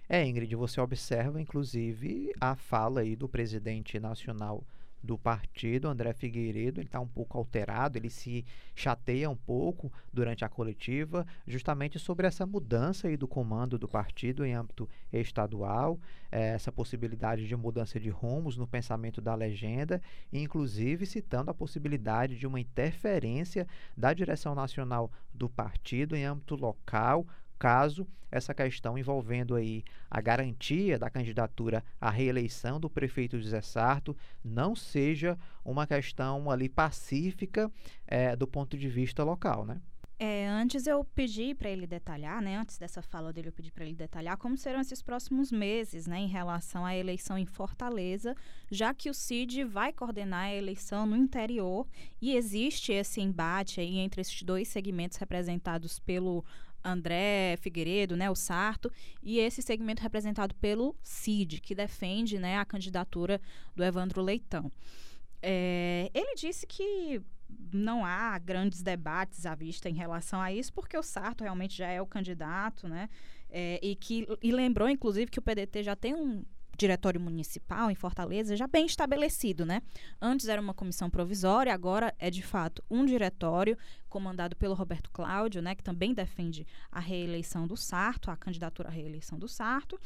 É, 0.06 0.22
Ingrid, 0.22 0.54
você 0.54 0.78
observa, 0.82 1.40
inclusive, 1.40 2.30
a 2.38 2.54
fala 2.54 3.00
aí 3.00 3.16
do 3.16 3.26
presidente 3.26 3.98
nacional 3.98 4.62
do 5.06 5.16
partido, 5.16 5.88
André 5.88 6.12
Figueiredo, 6.12 6.80
ele 6.80 6.88
está 6.88 7.00
um 7.00 7.06
pouco 7.06 7.38
alterado, 7.38 7.96
ele 7.96 8.10
se 8.10 8.44
chateia 8.74 9.30
um 9.30 9.36
pouco 9.36 9.90
durante 10.12 10.44
a 10.44 10.48
coletiva, 10.48 11.26
justamente 11.46 11.98
sobre 11.98 12.26
essa 12.26 12.44
mudança 12.44 13.08
aí 13.08 13.16
do 13.16 13.28
comando 13.28 13.78
do 13.78 13.88
partido 13.88 14.44
em 14.44 14.52
âmbito 14.52 14.88
estadual, 15.12 15.98
eh, 16.30 16.48
essa 16.48 16.72
possibilidade 16.72 17.46
de 17.46 17.56
mudança 17.56 17.98
de 17.98 18.10
rumos 18.10 18.56
no 18.56 18.66
pensamento 18.66 19.20
da 19.20 19.34
legenda, 19.34 20.02
inclusive 20.32 21.06
citando 21.06 21.50
a 21.50 21.54
possibilidade 21.54 22.36
de 22.36 22.46
uma 22.46 22.60
interferência 22.60 23.66
da 23.96 24.12
direção 24.12 24.54
nacional 24.54 25.10
do 25.32 25.48
partido 25.48 26.16
em 26.16 26.24
âmbito 26.24 26.56
local, 26.56 27.26
caso 27.58 28.06
essa 28.30 28.52
questão 28.52 28.98
envolvendo 28.98 29.54
aí 29.54 29.84
a 30.10 30.20
garantia 30.20 30.98
da 30.98 31.08
candidatura 31.08 31.84
à 32.00 32.10
reeleição 32.10 32.78
do 32.80 32.90
prefeito 32.90 33.38
José 33.40 33.60
Sarto 33.62 34.16
não 34.44 34.74
seja 34.74 35.38
uma 35.64 35.86
questão 35.86 36.50
ali 36.50 36.68
pacífica 36.68 37.70
eh, 38.06 38.34
do 38.36 38.46
ponto 38.46 38.76
de 38.76 38.88
vista 38.88 39.22
local, 39.22 39.64
né? 39.64 39.80
É, 40.18 40.48
antes 40.48 40.86
eu 40.86 41.04
pedi 41.04 41.54
para 41.54 41.68
ele 41.68 41.86
detalhar, 41.86 42.40
né? 42.40 42.56
Antes 42.56 42.78
dessa 42.78 43.02
fala 43.02 43.34
dele, 43.34 43.48
eu 43.48 43.52
pedi 43.52 43.70
para 43.70 43.84
ele 43.84 43.94
detalhar 43.94 44.38
como 44.38 44.56
serão 44.56 44.80
esses 44.80 45.02
próximos 45.02 45.52
meses, 45.52 46.06
né, 46.06 46.18
em 46.18 46.26
relação 46.26 46.86
à 46.86 46.96
eleição 46.96 47.36
em 47.36 47.44
Fortaleza, 47.44 48.34
já 48.70 48.94
que 48.94 49.10
o 49.10 49.14
CID 49.14 49.64
vai 49.64 49.92
coordenar 49.92 50.44
a 50.46 50.54
eleição 50.54 51.04
no 51.04 51.14
interior 51.14 51.86
e 52.18 52.34
existe 52.34 52.92
esse 52.92 53.20
embate 53.20 53.78
aí 53.78 53.98
entre 53.98 54.22
esses 54.22 54.42
dois 54.42 54.68
segmentos 54.68 55.18
representados 55.18 55.98
pelo 55.98 56.42
André 56.86 57.56
Figueiredo, 57.60 58.16
né, 58.16 58.30
o 58.30 58.34
Sarto, 58.34 58.90
e 59.22 59.38
esse 59.38 59.60
segmento 59.60 60.02
representado 60.02 60.54
pelo 60.54 60.96
CID, 61.02 61.60
que 61.60 61.74
defende, 61.74 62.38
né, 62.38 62.58
a 62.58 62.64
candidatura 62.64 63.40
do 63.74 63.82
Evandro 63.82 64.22
Leitão. 64.22 64.70
É, 65.42 66.10
ele 66.14 66.34
disse 66.34 66.66
que 66.66 67.20
não 67.72 68.04
há 68.04 68.38
grandes 68.38 68.82
debates 68.82 69.46
à 69.46 69.54
vista 69.54 69.88
em 69.88 69.94
relação 69.94 70.40
a 70.40 70.52
isso, 70.52 70.72
porque 70.72 70.96
o 70.96 71.02
Sarto 71.02 71.44
realmente 71.44 71.76
já 71.76 71.88
é 71.88 72.00
o 72.00 72.06
candidato, 72.06 72.88
né? 72.88 73.08
É, 73.48 73.78
e 73.82 73.94
que 73.94 74.26
e 74.42 74.50
lembrou, 74.50 74.88
inclusive, 74.88 75.30
que 75.30 75.38
o 75.38 75.42
PDT 75.42 75.84
já 75.84 75.94
tem 75.94 76.14
um 76.14 76.44
diretório 76.76 77.20
municipal 77.20 77.90
em 77.90 77.94
Fortaleza 77.94 78.56
já 78.56 78.66
bem 78.66 78.86
estabelecido, 78.86 79.64
né? 79.64 79.82
Antes 80.20 80.48
era 80.48 80.60
uma 80.60 80.74
comissão 80.74 81.08
provisória, 81.08 81.72
agora 81.72 82.14
é 82.18 82.30
de 82.30 82.42
fato 82.42 82.84
um 82.90 83.04
diretório 83.04 83.76
comandado 84.08 84.56
pelo 84.56 84.74
Roberto 84.74 85.10
Cláudio, 85.10 85.60
né, 85.60 85.74
que 85.74 85.82
também 85.82 86.14
defende 86.14 86.66
a 86.90 87.00
reeleição 87.00 87.66
do 87.66 87.76
Sarto, 87.76 88.30
a 88.30 88.36
candidatura 88.36 88.88
à 88.88 88.92
reeleição 88.92 89.38
do 89.38 89.48
Sarto, 89.48 89.98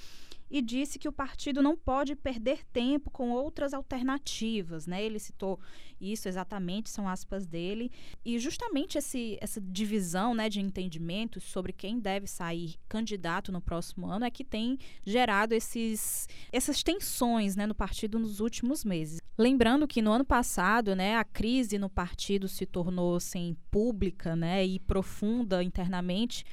e 0.51 0.61
disse 0.61 0.99
que 0.99 1.09
o 1.09 1.13
partido 1.13 1.63
não 1.63 1.77
pode 1.77 2.17
perder 2.17 2.65
tempo 2.73 3.11
com 3.11 3.31
outras 3.31 3.73
alternativas, 3.73 4.87
né? 4.87 5.03
Ele 5.03 5.19
citou 5.19 5.61
isso 6.01 6.29
exatamente, 6.29 6.89
são 6.89 7.09
aspas 7.09 7.47
dele, 7.47 7.93
e 8.25 8.39
justamente 8.39 8.97
esse, 8.97 9.39
essa 9.41 9.61
divisão, 9.61 10.35
né, 10.35 10.49
de 10.49 10.61
entendimentos 10.61 11.45
sobre 11.45 11.73
quem 11.73 12.01
deve 12.01 12.27
sair 12.27 12.77
candidato 12.89 13.53
no 13.53 13.61
próximo 13.61 14.07
ano 14.07 14.25
é 14.25 14.31
que 14.31 14.43
tem 14.43 14.79
gerado 15.05 15.55
esses, 15.55 16.27
essas 16.51 16.83
tensões, 16.83 17.55
né, 17.55 17.67
no 17.67 17.75
partido 17.75 18.19
nos 18.19 18.41
últimos 18.41 18.85
meses. 18.85 19.21
Lembrando 19.37 19.87
que 19.87 20.03
no 20.03 20.11
ano 20.11 20.25
passado, 20.25 20.95
né, 20.95 21.17
a 21.17 21.25
crise 21.25 21.79
no 21.79 21.91
partido 21.91 22.49
se 22.49 22.65
tornou 22.65 23.17
assim 23.17 23.57
pública, 23.71 24.35
né, 24.35 24.65
e 24.65 24.79
profunda 24.81 25.63
internamente 25.63 26.45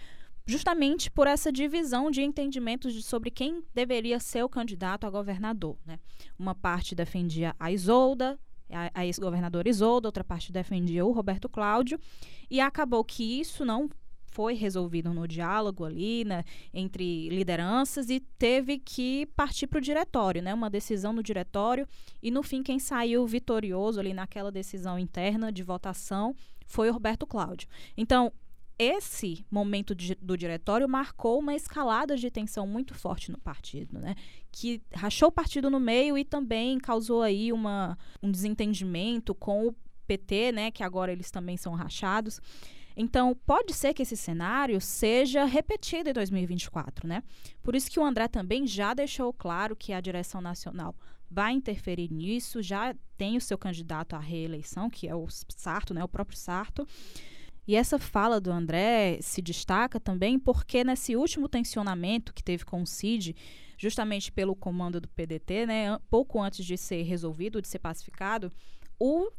justamente 0.48 1.12
por 1.12 1.28
essa 1.28 1.52
divisão 1.52 2.10
de 2.10 2.24
entendimentos 2.24 2.94
de, 2.94 3.04
sobre 3.04 3.30
quem 3.30 3.64
deveria 3.76 4.20
ser 4.20 4.44
o 4.44 4.50
candidato 4.50 5.06
a 5.06 5.10
governador. 5.10 5.78
Né? 5.86 6.00
Uma 6.40 6.56
parte 6.56 6.96
defendia 6.96 7.54
a 7.60 7.72
Isolda, 7.72 8.40
a, 8.72 9.02
a 9.02 9.06
ex-governadora 9.06 9.70
Isolda, 9.70 10.08
outra 10.08 10.24
parte 10.24 10.52
defendia 10.52 11.06
o 11.06 11.12
Roberto 11.12 11.50
Cláudio, 11.50 12.00
e 12.50 12.62
acabou 12.62 13.04
que 13.04 13.40
isso 13.40 13.66
não 13.66 13.90
foi 14.30 14.54
resolvido 14.54 15.14
no 15.14 15.28
diálogo 15.28 15.84
ali, 15.84 16.24
né, 16.24 16.44
entre 16.74 17.28
lideranças 17.30 18.10
e 18.10 18.20
teve 18.20 18.78
que 18.78 19.26
partir 19.36 19.66
para 19.66 19.80
o 19.80 19.82
diretório, 19.82 20.44
né, 20.44 20.54
uma 20.54 20.70
decisão 20.70 21.12
no 21.12 21.24
diretório 21.24 21.88
e 22.22 22.30
no 22.30 22.44
fim 22.44 22.62
quem 22.62 22.78
saiu 22.78 23.26
vitorioso 23.26 24.00
ali 24.00 24.14
naquela 24.14 24.52
decisão 24.52 25.00
interna 25.00 25.52
de 25.52 25.64
votação 25.64 26.36
foi 26.68 26.90
o 26.90 26.94
Roberto 26.94 27.26
Cláudio. 27.26 27.68
Então 27.96 28.32
esse 28.80 29.46
momento 29.50 29.96
de, 29.96 30.16
do 30.16 30.38
diretório 30.38 30.88
marcou 30.88 31.40
uma 31.40 31.56
escalada 31.56 32.16
de 32.16 32.30
tensão 32.30 32.68
muito 32.68 32.94
forte 32.94 33.32
no 33.32 33.40
partido, 33.40 33.98
né? 34.00 34.16
Que 34.52 34.82
rachou 34.94 35.30
o 35.30 35.32
partido 35.32 35.70
no 35.70 35.80
meio 35.80 36.18
e 36.18 36.24
também 36.24 36.80
causou 36.80 37.22
aí 37.22 37.52
uma, 37.52 37.98
um 38.22 38.32
desentendimento 38.32 39.34
com 39.34 39.68
o 39.68 39.76
PT, 40.06 40.52
né? 40.52 40.72
Que 40.72 40.84
agora 40.84 41.12
eles 41.12 41.32
também 41.32 41.58
são 41.58 41.74
rachados. 41.74 42.40
Então, 42.96 43.36
pode 43.46 43.74
ser 43.74 43.94
que 43.94 44.02
esse 44.02 44.18
cenário 44.18 44.82
seja 44.82 45.46
repetido 45.46 46.10
em 46.10 46.14
2024, 46.14 47.08
né? 47.08 47.22
Por 47.62 47.76
isso 47.76 47.92
que 47.92 48.00
o 48.00 48.04
André 48.04 48.28
também 48.28 48.66
já 48.66 48.94
deixou 48.94 49.32
claro 49.32 49.76
que 49.76 49.94
a 49.94 50.02
direção 50.02 50.42
nacional 50.42 50.96
vai 51.30 51.54
interferir 51.54 52.12
nisso, 52.12 52.62
já 52.62 52.96
tem 53.16 53.38
o 53.38 53.42
seu 53.42 53.58
candidato 53.58 54.16
à 54.16 54.20
reeleição, 54.20 54.90
que 54.90 55.08
é 55.08 55.16
o 55.16 55.28
Sarto, 55.30 55.94
né? 55.94 56.04
O 56.04 56.08
próprio 56.08 56.38
Sarto. 56.38 56.88
E 57.68 57.76
essa 57.76 58.00
fala 58.00 58.40
do 58.40 58.52
André 58.52 59.20
se 59.22 59.42
destaca 59.42 60.00
também 60.00 60.40
porque 60.40 60.84
nesse 60.84 61.16
último 61.16 61.50
tensionamento 61.50 62.34
que 62.34 62.42
teve 62.42 62.64
com 62.64 62.82
o 62.82 62.88
CID, 62.88 63.36
justamente 63.78 64.32
pelo 64.32 64.56
comando 64.56 65.02
do 65.02 65.08
PDT, 65.10 65.66
né, 65.66 66.00
pouco 66.10 66.42
antes 66.42 66.66
de 66.66 66.78
ser 66.78 67.04
resolvido, 67.04 67.62
de 67.62 67.68
ser 67.68 67.80
pacificado, 67.80 68.52
o 68.98 69.30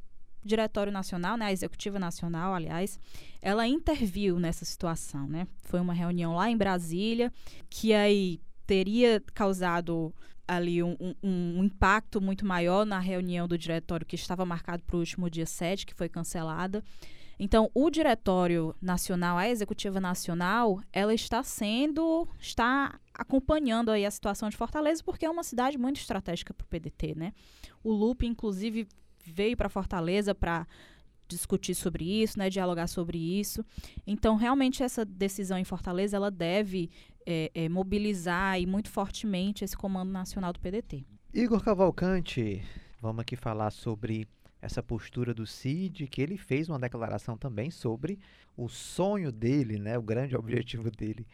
Diretório 0.44 0.92
Nacional, 0.92 1.36
né, 1.36 1.46
a 1.46 1.52
Executiva 1.52 1.98
Nacional, 1.98 2.54
aliás, 2.54 3.00
ela 3.40 3.66
interviu 3.66 4.38
nessa 4.38 4.64
situação, 4.64 5.26
né? 5.26 5.48
Foi 5.62 5.80
uma 5.80 5.92
reunião 5.92 6.34
lá 6.34 6.48
em 6.48 6.56
Brasília 6.56 7.32
que 7.68 7.92
aí 7.92 8.40
teria 8.66 9.22
causado 9.34 10.14
ali 10.46 10.82
um, 10.82 10.96
um, 11.00 11.14
um, 11.22 11.64
impacto 11.64 12.20
muito 12.20 12.46
maior 12.46 12.86
na 12.86 12.98
reunião 12.98 13.48
do 13.48 13.58
diretório 13.58 14.06
que 14.06 14.14
estava 14.14 14.46
marcado 14.46 14.82
para 14.82 14.96
o 14.96 15.00
último 15.00 15.28
dia 15.28 15.44
7, 15.44 15.84
que 15.84 15.94
foi 15.94 16.08
cancelada. 16.08 16.82
Então, 17.38 17.70
o 17.72 17.88
Diretório 17.88 18.74
Nacional, 18.82 19.38
a 19.38 19.48
Executiva 19.48 20.00
Nacional, 20.00 20.80
ela 20.92 21.14
está 21.14 21.42
sendo, 21.42 22.26
está 22.40 22.98
acompanhando 23.14 23.90
aí 23.90 24.04
a 24.04 24.10
situação 24.10 24.48
de 24.48 24.56
Fortaleza, 24.56 25.02
porque 25.04 25.24
é 25.24 25.30
uma 25.30 25.44
cidade 25.44 25.78
muito 25.78 26.00
estratégica 26.00 26.52
para 26.52 26.64
o 26.64 26.68
PDT, 26.68 27.14
né? 27.14 27.32
O 27.82 27.92
Lupe, 27.92 28.26
inclusive, 28.26 28.88
veio 29.24 29.56
para 29.56 29.68
Fortaleza 29.68 30.34
para 30.34 30.66
discutir 31.28 31.74
sobre 31.74 32.22
isso, 32.22 32.38
né, 32.38 32.48
dialogar 32.48 32.86
sobre 32.86 33.18
isso. 33.18 33.64
Então, 34.06 34.36
realmente, 34.36 34.82
essa 34.82 35.04
decisão 35.04 35.58
em 35.58 35.64
Fortaleza, 35.64 36.16
ela 36.16 36.30
deve 36.30 36.90
é, 37.26 37.50
é, 37.54 37.68
mobilizar 37.68 38.58
e 38.58 38.66
muito 38.66 38.90
fortemente 38.90 39.64
esse 39.64 39.76
Comando 39.76 40.10
Nacional 40.10 40.52
do 40.52 40.58
PDT. 40.58 41.04
Igor 41.34 41.62
Cavalcante, 41.62 42.62
vamos 43.02 43.20
aqui 43.20 43.36
falar 43.36 43.70
sobre 43.70 44.26
essa 44.60 44.82
postura 44.82 45.32
do 45.32 45.46
Cid, 45.46 46.06
que 46.08 46.20
ele 46.20 46.36
fez 46.36 46.68
uma 46.68 46.78
declaração 46.78 47.36
também 47.36 47.70
sobre 47.70 48.18
o 48.56 48.68
sonho 48.68 49.30
dele, 49.30 49.78
né, 49.78 49.96
o 49.96 50.02
grande 50.02 50.36
objetivo 50.36 50.90
dele 50.90 51.26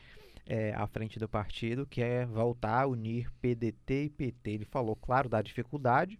é, 0.46 0.74
à 0.74 0.86
frente 0.86 1.18
do 1.18 1.28
partido, 1.28 1.86
que 1.86 2.02
é 2.02 2.26
voltar 2.26 2.82
a 2.82 2.86
unir 2.86 3.30
PDT 3.40 4.04
e 4.04 4.10
PT. 4.10 4.50
Ele 4.50 4.64
falou, 4.64 4.94
claro, 4.94 5.28
da 5.28 5.40
dificuldade, 5.40 6.18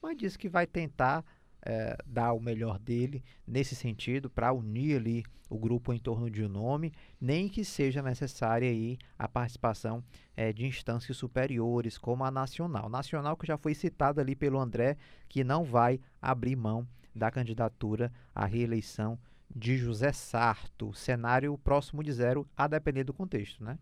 mas 0.00 0.16
disse 0.16 0.38
que 0.38 0.48
vai 0.48 0.66
tentar 0.66 1.24
é, 1.64 1.96
dar 2.06 2.32
o 2.32 2.40
melhor 2.40 2.78
dele 2.78 3.24
nesse 3.46 3.74
sentido 3.74 4.28
para 4.28 4.52
unir 4.52 4.96
ali 4.96 5.24
o 5.48 5.58
grupo 5.58 5.92
em 5.92 5.98
torno 5.98 6.30
de 6.30 6.44
um 6.44 6.48
nome, 6.48 6.92
nem 7.20 7.48
que 7.48 7.64
seja 7.64 8.02
necessária 8.02 8.68
aí 8.68 8.98
a 9.18 9.28
participação 9.28 10.02
é, 10.36 10.52
de 10.52 10.66
instâncias 10.66 11.16
superiores, 11.16 11.96
como 11.96 12.24
a 12.24 12.30
nacional. 12.30 12.88
Nacional 12.88 13.36
que 13.36 13.46
já 13.46 13.56
foi 13.56 13.74
citada 13.74 14.20
ali 14.20 14.34
pelo 14.34 14.58
André, 14.58 14.96
que 15.28 15.44
não 15.44 15.64
vai 15.64 16.00
abrir 16.20 16.56
mão 16.56 16.86
da 17.14 17.30
candidatura 17.30 18.12
à 18.34 18.44
reeleição 18.44 19.18
de 19.54 19.76
José 19.76 20.12
Sarto. 20.12 20.92
Cenário 20.94 21.56
próximo 21.58 22.02
de 22.02 22.12
zero, 22.12 22.46
a 22.56 22.66
depender 22.66 23.04
do 23.04 23.14
contexto, 23.14 23.62
né? 23.62 23.78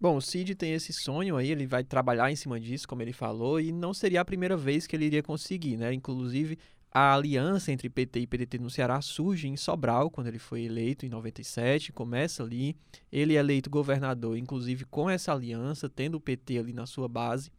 Bom, 0.00 0.16
o 0.16 0.22
Cid 0.22 0.54
tem 0.54 0.72
esse 0.72 0.94
sonho 0.94 1.36
aí, 1.36 1.50
ele 1.50 1.66
vai 1.66 1.84
trabalhar 1.84 2.30
em 2.30 2.36
cima 2.36 2.58
disso, 2.58 2.88
como 2.88 3.02
ele 3.02 3.12
falou, 3.12 3.60
e 3.60 3.70
não 3.70 3.92
seria 3.92 4.22
a 4.22 4.24
primeira 4.24 4.56
vez 4.56 4.86
que 4.86 4.96
ele 4.96 5.04
iria 5.04 5.22
conseguir, 5.22 5.76
né? 5.76 5.92
Inclusive, 5.92 6.58
a 6.92 7.14
aliança 7.14 7.70
entre 7.70 7.88
PT 7.88 8.20
e 8.20 8.26
PDT 8.26 8.58
no 8.58 8.68
Ceará 8.68 9.00
surge 9.00 9.46
em 9.46 9.56
Sobral, 9.56 10.10
quando 10.10 10.26
ele 10.26 10.40
foi 10.40 10.62
eleito 10.62 11.06
em 11.06 11.08
97, 11.08 11.92
começa 11.92 12.42
ali. 12.42 12.76
Ele 13.12 13.36
é 13.36 13.38
eleito 13.38 13.70
governador, 13.70 14.36
inclusive 14.36 14.84
com 14.84 15.08
essa 15.08 15.32
aliança, 15.32 15.88
tendo 15.88 16.16
o 16.16 16.20
PT 16.20 16.58
ali 16.58 16.72
na 16.72 16.86
sua 16.86 17.08
base. 17.08 17.52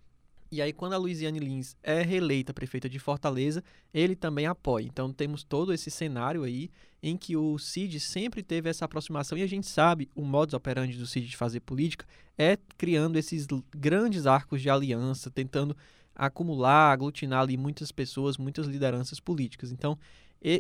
E 0.52 0.62
aí, 0.62 0.74
quando 0.74 0.91
a 0.91 0.98
Luiziane 0.98 1.39
Lins 1.39 1.78
é 1.82 2.02
reeleita 2.02 2.54
prefeita 2.54 2.89
de 2.89 3.00
Fortaleza, 3.00 3.63
ele 3.94 4.17
também 4.17 4.48
apoia. 4.48 4.86
Então, 4.86 5.13
temos 5.13 5.46
todo 5.46 5.72
esse 5.72 5.89
cenário 5.89 6.44
aí 6.44 6.70
em 7.02 7.15
que 7.15 7.38
o 7.38 7.58
Cid 7.58 8.02
sempre 8.02 8.44
teve 8.44 8.70
essa 8.70 8.84
aproximação 8.84 9.38
e 9.38 9.44
a 9.44 9.48
gente 9.48 9.65
sabe 9.65 10.10
o 10.13 10.26
modus 10.26 10.54
operandi 10.54 10.98
do 10.98 11.08
Cid 11.08 11.28
de 11.28 11.38
fazer 11.38 11.62
política 11.62 12.06
é 12.38 12.58
criando 12.78 13.17
esses 13.17 13.48
grandes 13.74 14.26
arcos 14.28 14.62
de 14.62 14.70
aliança, 14.70 15.32
tentando 15.32 15.76
acumular, 16.15 16.91
aglutinar 16.91 17.41
ali 17.41 17.58
muitas 17.58 17.91
pessoas, 17.91 18.38
muitas 18.38 18.67
lideranças 18.67 19.19
políticas. 19.19 19.71
Então, 19.71 19.97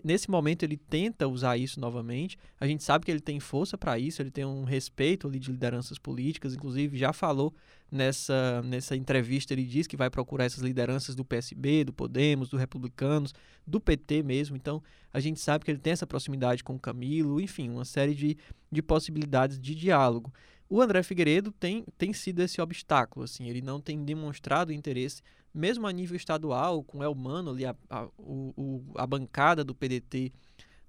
nesse 0.03 0.29
momento 0.29 0.63
ele 0.63 0.77
tenta 0.77 1.27
usar 1.27 1.57
isso 1.57 1.79
novamente. 1.79 2.37
A 2.59 2.67
gente 2.67 2.83
sabe 2.83 3.05
que 3.05 3.11
ele 3.11 3.19
tem 3.19 3.39
força 3.39 3.77
para 3.77 3.97
isso, 3.97 4.21
ele 4.21 4.31
tem 4.31 4.45
um 4.45 4.63
respeito 4.63 5.27
ali 5.27 5.39
de 5.39 5.51
lideranças 5.51 5.97
políticas, 5.97 6.53
inclusive 6.53 6.97
já 6.97 7.11
falou 7.11 7.53
nessa, 7.91 8.61
nessa 8.61 8.95
entrevista, 8.95 9.53
ele 9.53 9.65
diz 9.65 9.87
que 9.87 9.97
vai 9.97 10.09
procurar 10.09 10.45
essas 10.45 10.63
lideranças 10.63 11.15
do 11.15 11.25
PSB, 11.25 11.83
do 11.83 11.91
Podemos, 11.91 12.47
do 12.47 12.57
Republicanos, 12.57 13.33
do 13.65 13.81
PT 13.81 14.23
mesmo. 14.23 14.55
Então, 14.55 14.81
a 15.11 15.19
gente 15.19 15.39
sabe 15.39 15.65
que 15.65 15.71
ele 15.71 15.79
tem 15.79 15.93
essa 15.93 16.07
proximidade 16.07 16.63
com 16.63 16.75
o 16.75 16.79
Camilo, 16.79 17.41
enfim, 17.41 17.69
uma 17.69 17.85
série 17.85 18.13
de, 18.13 18.37
de 18.71 18.81
possibilidades 18.81 19.59
de 19.59 19.75
diálogo. 19.75 20.31
O 20.69 20.81
André 20.81 21.03
Figueiredo 21.03 21.51
tem, 21.51 21.83
tem 21.97 22.13
sido 22.13 22.41
esse 22.41 22.61
obstáculo, 22.61 23.25
assim, 23.25 23.49
ele 23.49 23.61
não 23.61 23.81
tem 23.81 24.05
demonstrado 24.05 24.71
interesse 24.71 25.21
mesmo 25.53 25.87
a 25.87 25.91
nível 25.91 26.15
estadual, 26.15 26.83
com 26.83 27.03
Elmano 27.03 27.51
ali, 27.51 27.65
a, 27.65 27.75
a, 27.89 28.07
o, 28.17 28.83
a 28.95 29.05
bancada 29.05 29.63
do 29.63 29.75
PDT 29.75 30.31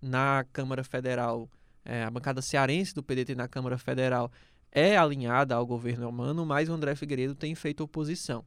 na 0.00 0.44
Câmara 0.52 0.84
Federal, 0.84 1.50
é, 1.84 2.04
a 2.04 2.10
bancada 2.10 2.40
cearense 2.40 2.94
do 2.94 3.02
PDT 3.02 3.34
na 3.34 3.48
Câmara 3.48 3.78
Federal 3.78 4.30
é 4.70 4.96
alinhada 4.96 5.54
ao 5.54 5.66
governo 5.66 6.04
Elmano, 6.04 6.46
mas 6.46 6.68
o 6.68 6.72
André 6.72 6.94
Figueiredo 6.94 7.34
tem 7.34 7.54
feito 7.54 7.82
oposição. 7.84 8.44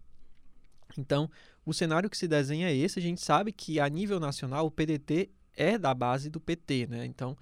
Então, 0.97 1.29
o 1.65 1.73
cenário 1.73 2.09
que 2.09 2.17
se 2.17 2.27
desenha 2.27 2.69
é 2.69 2.75
esse. 2.75 2.99
A 2.99 3.01
gente 3.01 3.21
sabe 3.21 3.51
que, 3.51 3.79
a 3.79 3.87
nível 3.87 4.19
nacional, 4.19 4.65
o 4.65 4.71
PDT 4.71 5.29
é 5.55 5.77
da 5.77 5.93
base 5.93 6.29
do 6.29 6.39
PT, 6.39 6.87
né? 6.87 7.05
Então, 7.05 7.37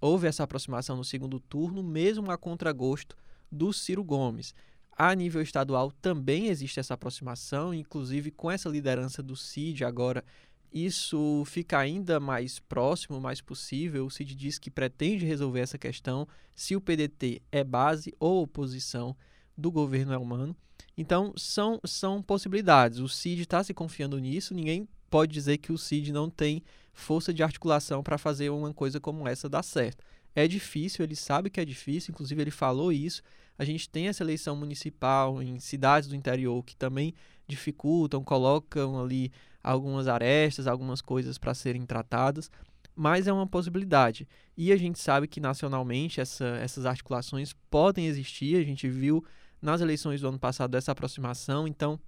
houve 0.00 0.26
essa 0.26 0.42
aproximação 0.44 0.96
no 0.96 1.04
segundo 1.04 1.40
turno, 1.40 1.82
mesmo 1.82 2.30
a 2.30 2.38
contragosto 2.38 3.16
do 3.50 3.72
Ciro 3.72 4.04
Gomes. 4.04 4.54
A 4.96 5.14
nível 5.14 5.42
estadual 5.42 5.90
também 5.90 6.48
existe 6.48 6.78
essa 6.78 6.94
aproximação, 6.94 7.74
inclusive 7.74 8.30
com 8.30 8.50
essa 8.50 8.68
liderança 8.68 9.22
do 9.22 9.34
CID 9.34 9.84
agora, 9.84 10.24
isso 10.72 11.44
fica 11.46 11.78
ainda 11.78 12.18
mais 12.18 12.58
próximo, 12.58 13.20
mais 13.20 13.40
possível. 13.40 14.06
O 14.06 14.10
CID 14.10 14.34
diz 14.34 14.58
que 14.58 14.70
pretende 14.70 15.24
resolver 15.24 15.60
essa 15.60 15.78
questão 15.78 16.26
se 16.52 16.74
o 16.74 16.80
PDT 16.80 17.40
é 17.52 17.62
base 17.62 18.12
ou 18.18 18.42
oposição 18.42 19.16
do 19.56 19.70
governo 19.70 20.12
Elmano. 20.12 20.56
Então, 20.96 21.32
são, 21.36 21.80
são 21.84 22.20
possibilidades. 22.20 22.98
O 22.98 23.08
CID 23.08 23.42
está 23.42 23.62
se 23.62 23.72
confiando 23.72 24.18
nisso, 24.18 24.52
ninguém 24.52 24.88
pode 25.08 25.32
dizer 25.32 25.58
que 25.58 25.72
o 25.72 25.78
CID 25.78 26.12
não 26.12 26.28
tem 26.28 26.60
força 26.92 27.32
de 27.32 27.42
articulação 27.42 28.02
para 28.02 28.18
fazer 28.18 28.50
uma 28.50 28.74
coisa 28.74 28.98
como 28.98 29.28
essa 29.28 29.48
dar 29.48 29.62
certo. 29.62 30.04
É 30.34 30.48
difícil, 30.48 31.04
ele 31.04 31.14
sabe 31.14 31.48
que 31.48 31.60
é 31.60 31.64
difícil, 31.64 32.12
inclusive 32.12 32.40
ele 32.42 32.50
falou 32.50 32.92
isso, 32.92 33.22
a 33.56 33.64
gente 33.64 33.88
tem 33.88 34.08
essa 34.08 34.22
eleição 34.22 34.56
municipal 34.56 35.40
em 35.40 35.58
cidades 35.60 36.08
do 36.08 36.16
interior 36.16 36.62
que 36.64 36.76
também 36.76 37.14
dificultam, 37.46 38.24
colocam 38.24 39.00
ali 39.00 39.30
algumas 39.62 40.08
arestas, 40.08 40.66
algumas 40.66 41.00
coisas 41.00 41.38
para 41.38 41.54
serem 41.54 41.86
tratadas, 41.86 42.50
mas 42.96 43.26
é 43.26 43.32
uma 43.32 43.46
possibilidade. 43.46 44.28
E 44.56 44.72
a 44.72 44.76
gente 44.76 44.98
sabe 44.98 45.28
que 45.28 45.40
nacionalmente 45.40 46.20
essa, 46.20 46.44
essas 46.60 46.84
articulações 46.84 47.54
podem 47.70 48.06
existir, 48.06 48.56
a 48.56 48.64
gente 48.64 48.88
viu 48.88 49.24
nas 49.62 49.80
eleições 49.80 50.20
do 50.20 50.28
ano 50.28 50.38
passado 50.38 50.76
essa 50.76 50.92
aproximação, 50.92 51.66
então 51.66 51.98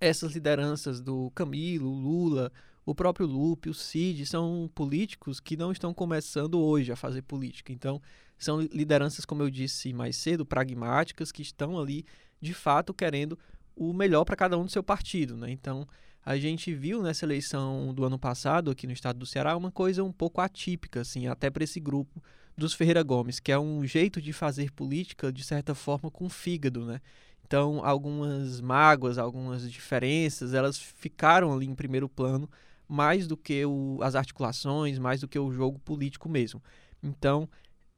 essas 0.00 0.32
lideranças 0.32 1.00
do 1.00 1.30
Camilo, 1.34 1.90
Lula, 1.90 2.52
o 2.86 2.94
próprio 2.94 3.26
Lupe, 3.26 3.70
o 3.70 3.74
Cid, 3.74 4.26
são 4.26 4.70
políticos 4.74 5.40
que 5.40 5.56
não 5.56 5.72
estão 5.72 5.94
começando 5.94 6.60
hoje 6.60 6.92
a 6.92 6.96
fazer 6.96 7.22
política. 7.22 7.72
Então, 7.72 8.00
são 8.38 8.60
lideranças, 8.60 9.24
como 9.24 9.42
eu 9.42 9.50
disse 9.50 9.92
mais 9.92 10.16
cedo, 10.16 10.44
pragmáticas, 10.44 11.32
que 11.32 11.42
estão 11.42 11.78
ali, 11.78 12.04
de 12.40 12.52
fato, 12.52 12.92
querendo 12.92 13.38
o 13.74 13.92
melhor 13.92 14.24
para 14.24 14.36
cada 14.36 14.58
um 14.58 14.64
do 14.64 14.70
seu 14.70 14.82
partido. 14.82 15.36
Né? 15.36 15.50
Então, 15.50 15.86
a 16.24 16.36
gente 16.36 16.74
viu 16.74 17.02
nessa 17.02 17.24
eleição 17.24 17.92
do 17.94 18.04
ano 18.04 18.18
passado, 18.18 18.70
aqui 18.70 18.86
no 18.86 18.92
estado 18.92 19.18
do 19.18 19.26
Ceará, 19.26 19.56
uma 19.56 19.70
coisa 19.70 20.02
um 20.02 20.12
pouco 20.12 20.40
atípica, 20.40 21.00
assim, 21.00 21.26
até 21.26 21.50
para 21.50 21.64
esse 21.64 21.80
grupo 21.80 22.22
dos 22.56 22.72
Ferreira 22.72 23.02
Gomes, 23.02 23.40
que 23.40 23.52
é 23.52 23.58
um 23.58 23.84
jeito 23.84 24.22
de 24.22 24.32
fazer 24.32 24.70
política, 24.72 25.32
de 25.32 25.42
certa 25.42 25.74
forma, 25.74 26.10
com 26.10 26.28
fígado, 26.28 26.84
né? 26.84 27.00
Então, 27.46 27.84
algumas 27.84 28.60
mágoas, 28.60 29.18
algumas 29.18 29.70
diferenças, 29.70 30.54
elas 30.54 30.78
ficaram 30.78 31.52
ali 31.52 31.66
em 31.66 31.74
primeiro 31.74 32.08
plano, 32.08 32.48
mais 32.88 33.26
do 33.26 33.36
que 33.36 33.64
o, 33.64 33.98
as 34.02 34.14
articulações, 34.14 34.98
mais 34.98 35.20
do 35.20 35.28
que 35.28 35.38
o 35.38 35.52
jogo 35.52 35.78
político 35.78 36.28
mesmo. 36.28 36.62
Então, 37.02 37.48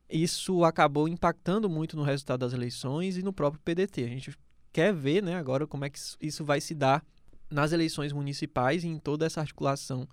isso 0.09 0.65
acabou 0.65 1.09
impactando 1.09 1.69
muito 1.69 1.97
no 1.97 2.03
resultado 2.03 2.41
das 2.41 2.53
eleições 2.53 3.17
e 3.17 3.23
no 3.23 3.33
próprio 3.33 3.61
PDT. 3.63 4.05
A 4.05 4.09
gente 4.09 4.37
quer 4.73 4.93
ver 4.93 5.23
né, 5.23 5.37
agora 5.37 5.67
como 5.67 5.85
é 5.85 5.91
que 5.91 5.99
isso 6.21 6.45
vai 6.45 6.61
se 6.61 6.75
dar 6.75 7.05
nas 7.51 7.73
eleições 7.73 8.13
municipais 8.13 8.85
e 8.85 8.89
em 8.89 8.99
toda 8.99 9.27
essa 9.27 9.41
articulação 9.41 10.09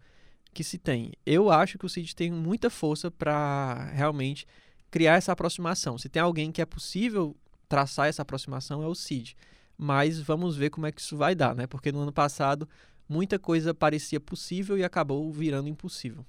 que 0.53 0.63
se 0.63 0.77
tem. 0.77 1.11
Eu 1.25 1.51
acho 1.51 1.77
que 1.77 1.85
o 1.85 1.89
CID 1.89 2.15
tem 2.15 2.31
muita 2.31 2.69
força 2.69 3.09
para 3.09 3.89
realmente 3.93 4.45
criar 4.89 5.15
essa 5.15 5.31
aproximação. 5.31 5.97
Se 5.97 6.07
tem 6.07 6.21
alguém 6.21 6.51
que 6.51 6.61
é 6.61 6.65
possível 6.65 7.35
traçar 7.67 8.07
essa 8.07 8.21
aproximação 8.21 8.83
é 8.83 8.87
o 8.87 8.93
CID. 8.93 9.35
Mas 9.75 10.19
vamos 10.19 10.55
ver 10.55 10.69
como 10.69 10.85
é 10.85 10.91
que 10.91 11.01
isso 11.01 11.17
vai 11.17 11.33
dar, 11.33 11.55
né? 11.55 11.65
Porque 11.65 11.91
no 11.91 12.01
ano 12.01 12.13
passado 12.13 12.69
muita 13.07 13.37
coisa 13.37 13.73
parecia 13.73 14.19
possível 14.19 14.77
e 14.77 14.83
acabou 14.83 15.31
virando 15.31 15.69
impossível. 15.69 16.25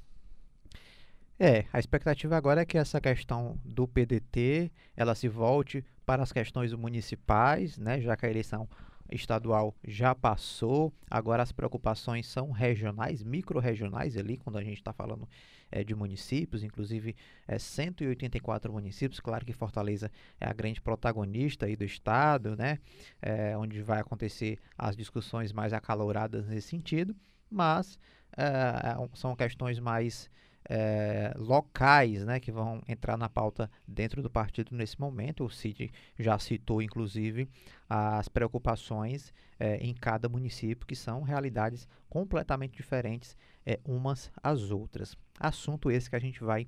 É, 1.38 1.64
a 1.72 1.78
expectativa 1.78 2.36
agora 2.36 2.62
é 2.62 2.64
que 2.64 2.78
essa 2.78 3.00
questão 3.00 3.58
do 3.64 3.88
PDT 3.88 4.70
ela 4.96 5.14
se 5.14 5.28
volte 5.28 5.84
para 6.06 6.22
as 6.22 6.30
questões 6.30 6.72
municipais, 6.72 7.76
né, 7.76 8.00
já 8.00 8.16
que 8.16 8.24
a 8.24 8.30
eleição 8.30 8.68
estadual 9.16 9.74
já 9.86 10.14
passou, 10.14 10.92
agora 11.10 11.42
as 11.42 11.52
preocupações 11.52 12.26
são 12.26 12.50
regionais, 12.50 13.22
micro-regionais 13.22 14.16
ali, 14.16 14.36
quando 14.36 14.58
a 14.58 14.62
gente 14.64 14.78
está 14.78 14.92
falando 14.92 15.28
é, 15.70 15.82
de 15.82 15.94
municípios, 15.94 16.62
inclusive 16.62 17.16
é, 17.46 17.58
184 17.58 18.72
municípios, 18.72 19.20
claro 19.20 19.44
que 19.44 19.52
Fortaleza 19.52 20.10
é 20.40 20.48
a 20.48 20.52
grande 20.52 20.80
protagonista 20.80 21.66
aí 21.66 21.76
do 21.76 21.84
estado, 21.84 22.56
né, 22.56 22.78
é, 23.20 23.56
onde 23.56 23.82
vai 23.82 24.00
acontecer 24.00 24.58
as 24.78 24.96
discussões 24.96 25.52
mais 25.52 25.72
acaloradas 25.72 26.46
nesse 26.46 26.68
sentido, 26.68 27.14
mas 27.50 27.98
é, 28.36 28.94
são 29.14 29.34
questões 29.34 29.78
mais 29.78 30.30
é, 30.68 31.32
locais 31.36 32.24
né, 32.24 32.40
que 32.40 32.50
vão 32.50 32.80
entrar 32.88 33.16
na 33.16 33.28
pauta 33.28 33.70
dentro 33.86 34.22
do 34.22 34.30
partido 34.30 34.74
nesse 34.74 34.98
momento. 34.98 35.44
O 35.44 35.50
Cid 35.50 35.92
já 36.18 36.38
citou, 36.38 36.80
inclusive, 36.80 37.48
as 37.88 38.28
preocupações 38.28 39.32
é, 39.58 39.76
em 39.76 39.92
cada 39.94 40.28
município, 40.28 40.86
que 40.86 40.96
são 40.96 41.22
realidades 41.22 41.88
completamente 42.08 42.76
diferentes 42.76 43.36
é, 43.66 43.78
umas 43.84 44.30
às 44.42 44.70
outras. 44.70 45.16
Assunto 45.38 45.90
esse 45.90 46.08
que 46.08 46.16
a 46.16 46.20
gente 46.20 46.42
vai 46.42 46.66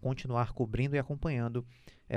continuar 0.00 0.52
cobrindo 0.52 0.94
e 0.94 0.98
acompanhando 0.98 1.66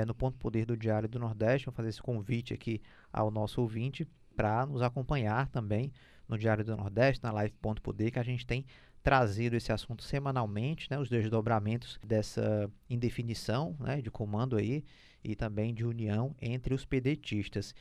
no 0.06 0.14
Ponto 0.14 0.36
Poder 0.36 0.66
do 0.66 0.76
Diário 0.76 1.08
do 1.08 1.18
Nordeste. 1.18 1.64
Vou 1.64 1.72
fazer 1.72 1.88
esse 1.88 2.02
convite 2.02 2.52
aqui 2.52 2.82
ao 3.10 3.30
nosso 3.30 3.62
ouvinte 3.62 4.06
para 4.36 4.66
nos 4.66 4.82
acompanhar 4.82 5.48
também 5.48 5.90
no 6.28 6.36
Diário 6.36 6.64
do 6.64 6.76
Nordeste, 6.76 7.24
na 7.24 7.32
live 7.32 7.54
Ponto 7.62 7.80
Poder, 7.80 8.10
que 8.10 8.18
a 8.18 8.22
gente 8.22 8.46
tem 8.46 8.64
trazido 9.08 9.56
esse 9.56 9.72
assunto 9.72 10.02
semanalmente, 10.02 10.86
né, 10.90 10.98
os 10.98 11.08
desdobramentos 11.08 11.98
dessa 12.06 12.70
indefinição 12.90 13.74
né, 13.80 14.02
de 14.02 14.10
comando 14.10 14.54
aí 14.54 14.84
e 15.24 15.34
também 15.34 15.72
de 15.72 15.82
união 15.82 16.36
entre 16.38 16.74
os 16.74 16.84
pedetistas. 16.84 17.74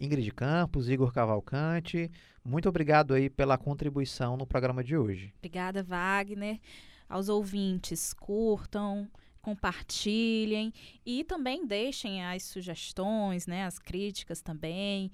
Ingrid 0.00 0.30
Campos, 0.30 0.88
Igor 0.88 1.12
Cavalcante, 1.12 2.08
muito 2.44 2.68
obrigado 2.68 3.14
aí 3.14 3.28
pela 3.28 3.58
contribuição 3.58 4.36
no 4.36 4.46
programa 4.46 4.84
de 4.84 4.96
hoje. 4.96 5.34
Obrigada, 5.38 5.82
Wagner. 5.82 6.60
Aos 7.08 7.28
ouvintes, 7.28 8.14
curtam, 8.14 9.10
compartilhem 9.42 10.72
e 11.04 11.24
também 11.24 11.66
deixem 11.66 12.24
as 12.24 12.44
sugestões, 12.44 13.44
né, 13.44 13.64
as 13.64 13.76
críticas 13.76 14.40
também 14.40 15.10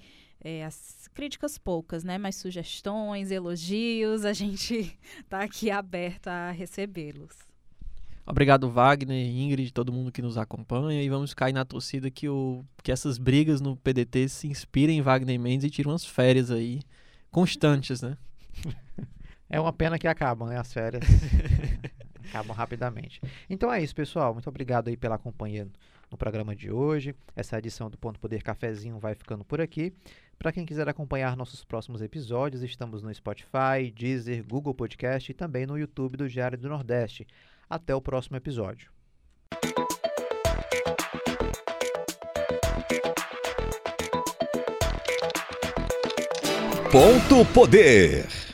é, 0.47 0.65
as 0.65 1.09
críticas 1.13 1.59
poucas, 1.59 2.05
né? 2.05 2.19
Mas 2.19 2.37
sugestões, 2.37 3.33
elogios, 3.33 4.25
a 4.25 4.33
gente 4.33 4.97
está 5.19 5.43
aqui 5.43 5.73
aberto 5.73 6.29
a 6.29 6.53
recebê-los. 6.53 7.35
Obrigado, 8.25 8.71
Wagner, 8.71 9.27
Ingrid, 9.27 9.73
todo 9.73 9.93
mundo 9.93 10.13
que 10.13 10.23
nos 10.23 10.39
acompanha. 10.39 11.03
E 11.03 11.09
vamos 11.09 11.35
cair 11.35 11.53
na 11.53 11.65
torcida 11.65 12.11
que, 12.13 12.29
o, 12.29 12.65
que 12.81 12.93
essas 12.93 13.19
brigas 13.19 13.61
no 13.61 13.77
PDT 13.77 14.29
se 14.29 14.47
inspirem 14.47 14.99
em 14.99 15.03
Wagner 15.03 15.39
Mendes 15.39 15.67
e 15.67 15.71
tirem 15.71 15.91
umas 15.91 16.05
férias 16.05 16.53
aí 16.53 16.81
constantes, 17.31 18.01
né? 18.01 18.17
É 19.49 19.61
uma 19.61 19.73
pena 19.73 19.97
que 19.97 20.09
acabam, 20.09 20.49
né? 20.49 20.59
As 20.59 20.73
férias 20.73 21.05
acabam 22.29 22.53
rapidamente. 22.53 23.21
Então 23.49 23.73
é 23.73 23.81
isso, 23.81 23.95
pessoal. 23.95 24.33
Muito 24.33 24.49
obrigado 24.49 24.89
aí 24.89 24.97
pela 24.97 25.17
companhia 25.19 25.69
no 26.11 26.17
programa 26.17 26.55
de 26.55 26.71
hoje. 26.71 27.15
Essa 27.35 27.59
edição 27.59 27.91
do 27.91 27.99
Ponto 27.99 28.19
Poder 28.19 28.43
Cafezinho 28.43 28.99
vai 28.99 29.15
ficando 29.15 29.45
por 29.45 29.61
aqui. 29.61 29.93
Para 30.39 30.53
quem 30.53 30.67
quiser 30.67 30.89
acompanhar 30.89 31.37
nossos 31.37 31.65
próximos 31.65 32.03
episódios, 32.03 32.63
estamos 32.63 33.03
no 33.03 33.13
Spotify, 33.13 33.91
Deezer, 33.95 34.45
Google 34.47 34.75
Podcast 34.75 35.31
e 35.31 35.35
também 35.35 35.67
no 35.67 35.79
YouTube 35.79 36.17
do 36.17 36.29
Diário 36.29 36.59
do 36.59 36.69
Nordeste. 36.69 37.27
Até 37.69 37.95
o 37.95 38.01
próximo 38.01 38.37
episódio. 38.37 38.91
Ponto 46.93 47.45
Poder. 47.53 48.46